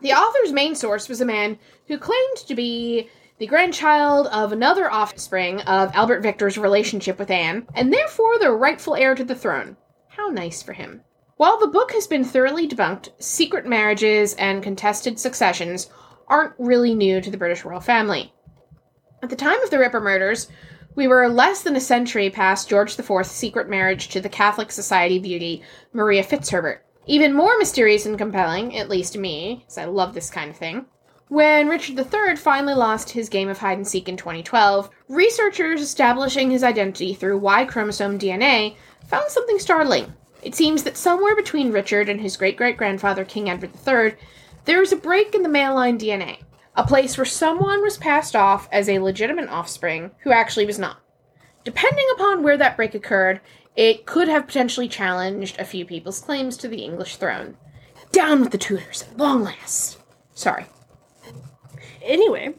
the 0.00 0.12
author's 0.12 0.52
main 0.52 0.74
source 0.74 1.08
was 1.08 1.20
a 1.20 1.26
man 1.26 1.58
who 1.88 1.98
claimed 1.98 2.36
to 2.46 2.54
be 2.54 3.10
the 3.38 3.46
grandchild 3.46 4.28
of 4.28 4.52
another 4.52 4.90
offspring 4.90 5.60
of 5.62 5.94
Albert 5.94 6.22
Victor's 6.22 6.58
relationship 6.58 7.18
with 7.18 7.30
Anne, 7.30 7.66
and 7.74 7.92
therefore 7.92 8.38
the 8.38 8.50
rightful 8.50 8.94
heir 8.94 9.14
to 9.14 9.24
the 9.24 9.34
throne. 9.34 9.76
How 10.08 10.28
nice 10.28 10.62
for 10.62 10.72
him. 10.72 11.02
While 11.38 11.60
the 11.60 11.68
book 11.68 11.92
has 11.92 12.08
been 12.08 12.24
thoroughly 12.24 12.66
debunked, 12.66 13.10
secret 13.20 13.64
marriages 13.64 14.34
and 14.34 14.60
contested 14.60 15.20
successions 15.20 15.88
aren't 16.26 16.54
really 16.58 16.96
new 16.96 17.20
to 17.20 17.30
the 17.30 17.36
British 17.36 17.64
royal 17.64 17.78
family. 17.78 18.34
At 19.22 19.30
the 19.30 19.36
time 19.36 19.62
of 19.62 19.70
the 19.70 19.78
Ripper 19.78 20.00
murders, 20.00 20.48
we 20.96 21.06
were 21.06 21.28
less 21.28 21.62
than 21.62 21.76
a 21.76 21.80
century 21.80 22.28
past 22.28 22.68
George 22.68 22.98
IV's 22.98 23.30
secret 23.30 23.68
marriage 23.68 24.08
to 24.08 24.20
the 24.20 24.28
Catholic 24.28 24.72
Society 24.72 25.20
beauty 25.20 25.62
Maria 25.92 26.24
Fitzherbert. 26.24 26.78
Even 27.06 27.32
more 27.32 27.56
mysterious 27.56 28.04
and 28.04 28.18
compelling, 28.18 28.76
at 28.76 28.88
least 28.88 29.12
to 29.12 29.20
me, 29.20 29.58
because 29.60 29.78
I 29.78 29.84
love 29.84 30.14
this 30.14 30.30
kind 30.30 30.50
of 30.50 30.56
thing, 30.56 30.86
when 31.28 31.68
Richard 31.68 32.00
III 32.00 32.34
finally 32.34 32.74
lost 32.74 33.10
his 33.10 33.28
game 33.28 33.48
of 33.48 33.58
hide 33.58 33.78
and 33.78 33.86
seek 33.86 34.08
in 34.08 34.16
2012, 34.16 34.90
researchers 35.08 35.82
establishing 35.82 36.50
his 36.50 36.64
identity 36.64 37.14
through 37.14 37.38
Y 37.38 37.64
chromosome 37.64 38.18
DNA 38.18 38.74
found 39.06 39.30
something 39.30 39.60
startling. 39.60 40.12
It 40.42 40.54
seems 40.54 40.84
that 40.84 40.96
somewhere 40.96 41.34
between 41.34 41.72
Richard 41.72 42.08
and 42.08 42.20
his 42.20 42.36
great 42.36 42.56
great 42.56 42.76
grandfather, 42.76 43.24
King 43.24 43.50
Edward 43.50 43.72
III, 43.86 44.14
there 44.64 44.80
was 44.80 44.92
a 44.92 44.96
break 44.96 45.34
in 45.34 45.42
the 45.42 45.48
male 45.48 45.74
line 45.74 45.98
DNA, 45.98 46.38
a 46.76 46.86
place 46.86 47.16
where 47.16 47.24
someone 47.24 47.82
was 47.82 47.96
passed 47.96 48.36
off 48.36 48.68
as 48.70 48.88
a 48.88 48.98
legitimate 48.98 49.48
offspring 49.48 50.12
who 50.22 50.30
actually 50.30 50.66
was 50.66 50.78
not. 50.78 51.00
Depending 51.64 52.06
upon 52.14 52.42
where 52.42 52.56
that 52.56 52.76
break 52.76 52.94
occurred, 52.94 53.40
it 53.76 54.06
could 54.06 54.28
have 54.28 54.46
potentially 54.46 54.88
challenged 54.88 55.58
a 55.58 55.64
few 55.64 55.84
people's 55.84 56.20
claims 56.20 56.56
to 56.56 56.68
the 56.68 56.82
English 56.82 57.16
throne. 57.16 57.56
Down 58.12 58.40
with 58.40 58.50
the 58.50 58.58
Tudors 58.58 59.02
at 59.02 59.16
long 59.16 59.42
last. 59.42 59.98
Sorry. 60.34 60.66
Anyway, 62.02 62.54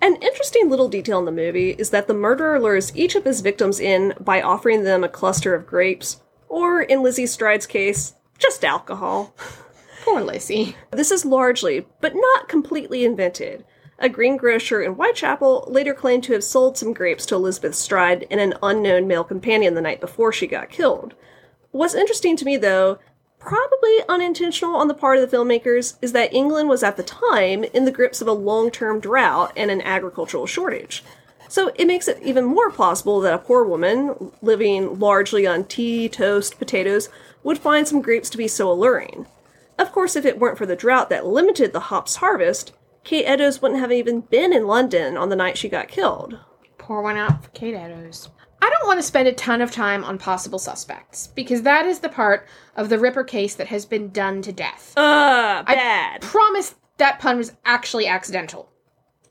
An 0.00 0.16
interesting 0.16 0.70
little 0.70 0.88
detail 0.88 1.18
in 1.18 1.24
the 1.24 1.32
movie 1.32 1.70
is 1.70 1.90
that 1.90 2.06
the 2.06 2.14
murderer 2.14 2.60
lures 2.60 2.96
each 2.96 3.16
of 3.16 3.24
his 3.24 3.40
victims 3.40 3.80
in 3.80 4.14
by 4.20 4.40
offering 4.40 4.84
them 4.84 5.02
a 5.02 5.08
cluster 5.08 5.54
of 5.54 5.66
grapes, 5.66 6.20
or 6.48 6.82
in 6.82 7.02
Lizzie 7.02 7.26
Stride's 7.26 7.66
case, 7.66 8.14
just 8.38 8.64
alcohol. 8.64 9.34
Poor 10.04 10.20
Lizzie. 10.20 10.76
This 10.90 11.10
is 11.10 11.24
largely, 11.24 11.86
but 12.00 12.14
not 12.14 12.48
completely 12.48 13.04
invented. 13.04 13.64
A 13.98 14.08
greengrocer 14.08 14.80
in 14.80 14.92
Whitechapel 14.92 15.66
later 15.68 15.92
claimed 15.92 16.22
to 16.24 16.32
have 16.32 16.44
sold 16.44 16.78
some 16.78 16.92
grapes 16.92 17.26
to 17.26 17.34
Elizabeth 17.34 17.74
Stride 17.74 18.26
and 18.30 18.40
an 18.40 18.54
unknown 18.62 19.08
male 19.08 19.24
companion 19.24 19.74
the 19.74 19.80
night 19.80 20.00
before 20.00 20.32
she 20.32 20.46
got 20.46 20.70
killed. 20.70 21.14
What's 21.72 21.94
interesting 21.94 22.36
to 22.36 22.44
me, 22.44 22.56
though, 22.56 22.98
probably 23.40 23.98
unintentional 24.08 24.76
on 24.76 24.86
the 24.86 24.94
part 24.94 25.18
of 25.18 25.28
the 25.28 25.36
filmmakers, 25.36 25.96
is 26.00 26.12
that 26.12 26.32
England 26.32 26.68
was 26.68 26.84
at 26.84 26.96
the 26.96 27.02
time 27.02 27.64
in 27.64 27.84
the 27.84 27.92
grips 27.92 28.22
of 28.22 28.28
a 28.28 28.32
long 28.32 28.70
term 28.70 29.00
drought 29.00 29.52
and 29.56 29.70
an 29.70 29.82
agricultural 29.82 30.46
shortage. 30.46 31.02
So 31.48 31.72
it 31.74 31.86
makes 31.86 32.08
it 32.08 32.22
even 32.22 32.44
more 32.44 32.70
plausible 32.70 33.20
that 33.20 33.34
a 33.34 33.38
poor 33.38 33.64
woman, 33.64 34.32
living 34.42 34.98
largely 34.98 35.46
on 35.46 35.64
tea, 35.64 36.08
toast, 36.08 36.58
potatoes, 36.58 37.08
would 37.42 37.58
find 37.58 37.88
some 37.88 38.02
grapes 38.02 38.28
to 38.30 38.38
be 38.38 38.48
so 38.48 38.70
alluring. 38.70 39.26
Of 39.78 39.92
course, 39.92 40.14
if 40.16 40.24
it 40.24 40.38
weren't 40.38 40.58
for 40.58 40.66
the 40.66 40.76
drought 40.76 41.08
that 41.10 41.26
limited 41.26 41.72
the 41.72 41.80
hops 41.80 42.16
harvest, 42.16 42.72
Kate 43.04 43.24
Eddowes 43.24 43.62
wouldn't 43.62 43.80
have 43.80 43.92
even 43.92 44.20
been 44.20 44.52
in 44.52 44.66
London 44.66 45.16
on 45.16 45.30
the 45.30 45.36
night 45.36 45.56
she 45.56 45.68
got 45.68 45.88
killed. 45.88 46.38
Pour 46.76 47.00
one 47.00 47.16
out 47.16 47.44
for 47.44 47.50
Kate 47.50 47.74
Eddowes. 47.74 48.28
I 48.60 48.68
don't 48.68 48.88
want 48.88 48.98
to 48.98 49.06
spend 49.06 49.28
a 49.28 49.32
ton 49.32 49.60
of 49.60 49.70
time 49.70 50.04
on 50.04 50.18
possible 50.18 50.58
suspects, 50.58 51.28
because 51.28 51.62
that 51.62 51.86
is 51.86 52.00
the 52.00 52.08
part 52.08 52.46
of 52.76 52.88
the 52.88 52.98
Ripper 52.98 53.24
case 53.24 53.54
that 53.54 53.68
has 53.68 53.86
been 53.86 54.10
done 54.10 54.42
to 54.42 54.52
death. 54.52 54.94
Ugh, 54.96 55.64
bad. 55.64 56.24
I 56.24 56.26
promise 56.26 56.74
that 56.96 57.20
pun 57.20 57.38
was 57.38 57.52
actually 57.64 58.08
accidental. 58.08 58.68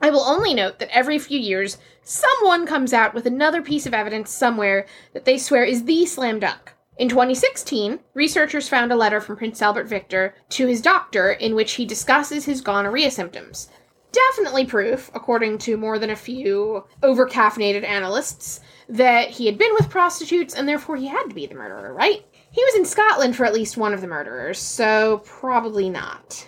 I 0.07 0.09
will 0.09 0.21
only 0.21 0.53
note 0.53 0.79
that 0.79 0.95
every 0.95 1.19
few 1.19 1.37
years, 1.37 1.79
someone 2.01 2.65
comes 2.65 2.93
out 2.93 3.13
with 3.13 3.25
another 3.25 3.61
piece 3.61 3.85
of 3.85 3.93
evidence 3.93 4.31
somewhere 4.31 4.85
that 5.11 5.25
they 5.25 5.37
swear 5.37 5.65
is 5.65 5.83
the 5.83 6.05
slam 6.05 6.39
dunk. 6.39 6.71
In 6.97 7.09
2016, 7.09 7.99
researchers 8.13 8.69
found 8.69 8.93
a 8.93 8.95
letter 8.95 9.19
from 9.19 9.35
Prince 9.35 9.61
Albert 9.61 9.83
Victor 9.83 10.33
to 10.51 10.65
his 10.65 10.79
doctor 10.79 11.33
in 11.33 11.55
which 11.55 11.73
he 11.73 11.85
discusses 11.85 12.45
his 12.45 12.61
gonorrhea 12.61 13.11
symptoms. 13.11 13.67
Definitely 14.13 14.65
proof, 14.65 15.11
according 15.13 15.57
to 15.57 15.75
more 15.75 15.99
than 15.99 16.11
a 16.11 16.15
few 16.15 16.85
over-caffeinated 17.03 17.83
analysts, 17.83 18.61
that 18.87 19.31
he 19.31 19.45
had 19.45 19.57
been 19.57 19.73
with 19.73 19.89
prostitutes 19.89 20.55
and 20.55 20.69
therefore 20.69 20.95
he 20.95 21.07
had 21.07 21.27
to 21.27 21.35
be 21.35 21.47
the 21.47 21.55
murderer, 21.55 21.93
right? 21.93 22.25
He 22.49 22.63
was 22.63 22.75
in 22.75 22.85
Scotland 22.85 23.35
for 23.35 23.45
at 23.45 23.53
least 23.53 23.75
one 23.75 23.93
of 23.93 23.99
the 23.99 24.07
murderers, 24.07 24.57
so 24.57 25.21
probably 25.25 25.89
not. 25.89 26.47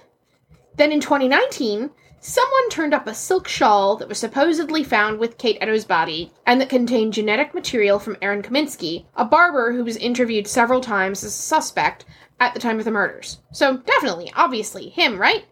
Then 0.78 0.94
in 0.94 1.02
2019, 1.02 1.90
someone 2.20 2.70
turned 2.70 2.94
up 2.94 3.08
a 3.08 3.14
silk 3.14 3.48
shawl 3.48 3.96
that 3.96 4.08
was 4.08 4.18
supposedly 4.18 4.84
found 4.84 5.20
with 5.20 5.38
Kate 5.38 5.58
Eddowes' 5.62 5.86
body 5.86 6.32
and 6.46 6.60
that 6.60 6.70
contained 6.70 7.14
genetic 7.14 7.54
material 7.54 8.00
from 8.00 8.18
Aaron 8.22 8.42
Kosminski, 8.42 9.06
a 9.16 9.26
barber 9.26 9.74
who 9.74 9.84
was 9.84 9.98
interviewed 9.98 10.48
several 10.48 10.82
times 10.82 11.24
as 11.24 11.32
a 11.32 11.42
suspect 11.42 12.06
at 12.40 12.54
the 12.54 12.60
time 12.60 12.80
of 12.80 12.86
the 12.86 12.92
murders. 12.92 13.40
So 13.52 13.78
definitely, 13.78 14.32
obviously, 14.36 14.90
him, 14.90 15.20
right? 15.20 15.46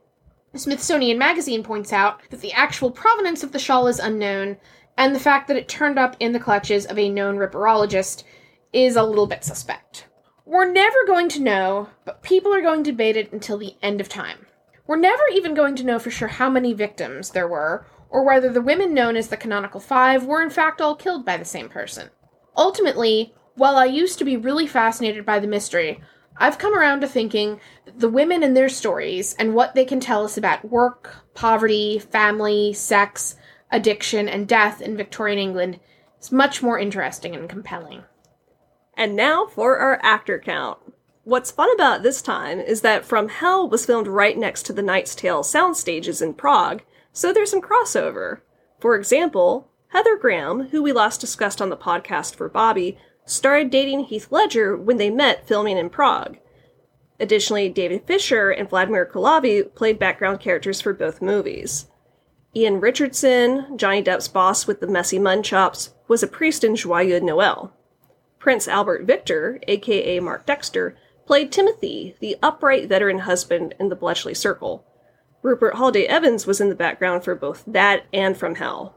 The 0.53 0.60
Smithsonian 0.60 1.17
Magazine 1.17 1.63
points 1.63 1.91
out 1.93 2.21
that 2.30 2.41
the 2.41 2.53
actual 2.53 2.91
provenance 2.91 3.43
of 3.43 3.51
the 3.51 3.60
shawl 3.60 3.88
is 3.88 3.99
unknown, 3.99 4.58
and 4.97 5.13
the 5.13 5.19
fact 5.19 5.47
that 5.47 5.58
it 5.58 5.67
turned 5.67 5.99
up 5.99 6.15
in 6.19 6.32
the 6.32 6.39
clutches 6.39 6.86
of 6.86 6.97
a 6.97 7.10
known 7.10 7.38
ripperologist 7.38 8.23
is 8.73 8.95
a 8.95 9.03
little 9.03 9.27
bit 9.27 9.43
suspect. 9.43 10.08
We're 10.45 10.71
never 10.71 11.06
going 11.06 11.30
to 11.30 11.41
know, 11.41 11.89
but 12.06 12.23
people 12.23 12.53
are 12.53 12.62
going 12.62 12.84
to 12.86 12.91
debate 12.91 13.17
it 13.17 13.32
until 13.34 13.58
the 13.58 13.75
end 13.82 13.99
of 13.99 14.08
time. 14.08 14.47
We're 14.88 14.95
never 14.95 15.23
even 15.34 15.54
going 15.54 15.76
to 15.76 15.84
know 15.84 16.00
for 16.00 16.10
sure 16.10 16.30
how 16.30 16.50
many 16.50 16.73
victims 16.73 17.32
there 17.32 17.47
were, 17.47 17.86
or 18.10 18.23
whether 18.23 18.50
the 18.50 18.62
women 18.62 18.93
known 18.93 19.17
as 19.17 19.28
the 19.28 19.38
Canonical 19.38 19.82
Five 19.82 20.26
were 20.26 20.41
in 20.41 20.50
fact 20.50 20.80
all 20.80 20.95
killed 20.95 21.26
by 21.26 21.36
the 21.36 21.45
same 21.45 21.67
person. 21.67 22.10
Ultimately, 22.56 23.34
while 23.56 23.76
I 23.76 23.86
used 23.86 24.17
to 24.19 24.26
be 24.26 24.38
really 24.38 24.65
fascinated 24.65 25.26
by 25.26 25.39
the 25.39 25.47
mystery, 25.47 26.02
I've 26.38 26.58
come 26.58 26.78
around 26.78 27.02
to 27.02 27.08
thinking 27.08 27.60
that 27.86 28.00
the 28.00 28.10
women 28.10 28.43
and 28.43 28.56
their 28.56 28.69
stories 28.69 29.36
and 29.38 29.54
what 29.54 29.76
they 29.76 29.84
can 29.84 30.00
tell 30.00 30.23
us 30.23 30.38
about 30.38 30.69
work, 30.69 31.15
poverty, 31.34 32.00
family, 32.00 32.71
sex, 32.73 33.36
addiction, 33.71 34.30
and 34.30 34.47
death 34.47 34.82
in 34.82 34.95
Victorian 34.95 35.39
England 35.39 35.80
is 36.21 36.32
much 36.32 36.63
more 36.63 36.80
interesting 36.80 37.36
and 37.36 37.50
compelling. 37.50 38.04
And 38.95 39.15
now 39.15 39.47
for 39.47 39.78
our 39.78 40.00
actor 40.02 40.39
count. 40.39 40.78
What's 41.27 41.51
fun 41.51 41.69
about 41.73 42.03
this 42.03 42.21
time 42.21 42.61
is 42.61 42.79
that 42.83 43.03
From 43.03 43.27
Hell 43.27 43.67
was 43.67 43.85
filmed 43.85 44.07
right 44.07 44.37
next 44.37 44.63
to 44.63 44.71
the 44.71 44.81
Knight's 44.81 45.13
Tale 45.13 45.43
sound 45.43 45.75
stages 45.75 46.21
in 46.21 46.35
Prague, 46.35 46.83
so 47.11 47.33
there's 47.33 47.51
some 47.51 47.61
crossover. 47.61 48.39
For 48.79 48.95
example, 48.95 49.69
Heather 49.89 50.15
Graham, 50.15 50.69
who 50.69 50.81
we 50.81 50.93
last 50.93 51.19
discussed 51.19 51.61
on 51.61 51.69
the 51.69 51.75
podcast 51.75 52.35
for 52.35 52.47
Bobby, 52.47 52.97
started 53.25 53.69
dating 53.69 54.05
Heath 54.05 54.29
Ledger 54.31 54.77
when 54.77 54.95
they 54.95 55.09
met 55.09 55.45
filming 55.45 55.77
in 55.77 55.89
Prague. 55.89 56.37
Additionally, 57.19 57.67
David 57.67 58.03
Fisher 58.07 58.49
and 58.49 58.69
Vladimir 58.69 59.05
Kulavi 59.05 59.75
played 59.75 59.99
background 59.99 60.39
characters 60.39 60.79
for 60.79 60.93
both 60.93 61.21
movies. 61.21 61.87
Ian 62.55 62.79
Richardson, 62.79 63.77
Johnny 63.77 64.01
Depp's 64.01 64.29
boss 64.29 64.65
with 64.65 64.79
the 64.79 64.87
messy 64.87 65.19
munchops, 65.19 65.89
was 66.07 66.23
a 66.23 66.27
priest 66.27 66.63
in 66.63 66.77
Joyeux 66.77 67.21
Noel. 67.21 67.73
Prince 68.39 68.69
Albert 68.69 69.03
Victor, 69.03 69.59
aka 69.67 70.21
Mark 70.21 70.45
Dexter, 70.45 70.95
played 71.27 71.51
Timothy, 71.51 72.15
the 72.19 72.37
upright 72.41 72.87
veteran 72.87 73.19
husband 73.19 73.75
in 73.79 73.89
the 73.89 73.95
Bletchley 73.95 74.33
Circle. 74.33 74.85
Rupert 75.43 75.75
Holliday 75.75 76.05
Evans 76.05 76.47
was 76.47 76.59
in 76.59 76.69
the 76.69 76.75
background 76.75 77.23
for 77.23 77.35
both 77.35 77.63
that 77.67 78.05
and 78.11 78.35
From 78.35 78.55
Hell. 78.55 78.95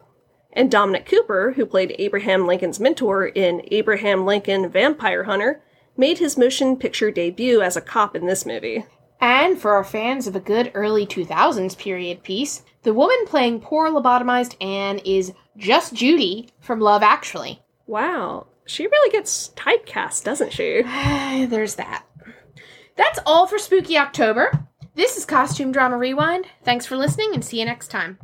And 0.53 0.71
Dominic 0.71 1.07
Cooper, 1.07 1.53
who 1.53 1.67
played 1.67 1.95
Abraham 1.99 2.47
Lincoln's 2.47 2.81
mentor 2.81 3.27
in 3.27 3.63
Abraham 3.71 4.25
Lincoln 4.25 4.71
Vampire 4.71 5.25
Hunter, 5.25 5.63
made 5.97 6.19
his 6.19 6.39
motion 6.39 6.77
picture 6.77 7.11
debut 7.11 7.61
as 7.61 7.77
a 7.77 7.81
cop 7.81 8.17
in 8.17 8.27
this 8.27 8.47
movie. 8.47 8.87
And 9.21 9.61
for 9.61 9.73
our 9.73 9.85
fans 9.85 10.27
of 10.27 10.35
a 10.35 10.41
good 10.41 10.71
early 10.73 11.07
2000s 11.07 11.77
period 11.77 12.23
piece, 12.23 12.63
the 12.83 12.95
woman 12.95 13.27
playing 13.27 13.61
poor 13.61 13.91
lobotomized 13.91 14.57
Anne 14.63 14.99
is 15.01 15.33
just 15.57 15.95
Judy 15.95 16.49
from 16.61 16.81
Love 16.81 17.03
Actually. 17.03 17.63
Wow, 17.87 18.47
she 18.65 18.87
really 18.87 19.11
gets 19.11 19.51
typecast, 19.51 20.25
doesn't 20.25 20.53
she? 20.53 20.83
There's 21.47 21.75
that. 21.75 22.05
That's 23.01 23.19
all 23.25 23.47
for 23.47 23.59
Spooky 23.59 23.97
October. 23.97 24.67
This 24.95 25.17
is 25.17 25.25
Costume 25.25 25.73
Drama 25.73 25.97
Rewind. 25.97 26.45
Thanks 26.65 26.85
for 26.85 26.99
listening 26.99 27.31
and 27.33 27.43
see 27.43 27.59
you 27.59 27.65
next 27.65 27.89
time. 27.89 28.19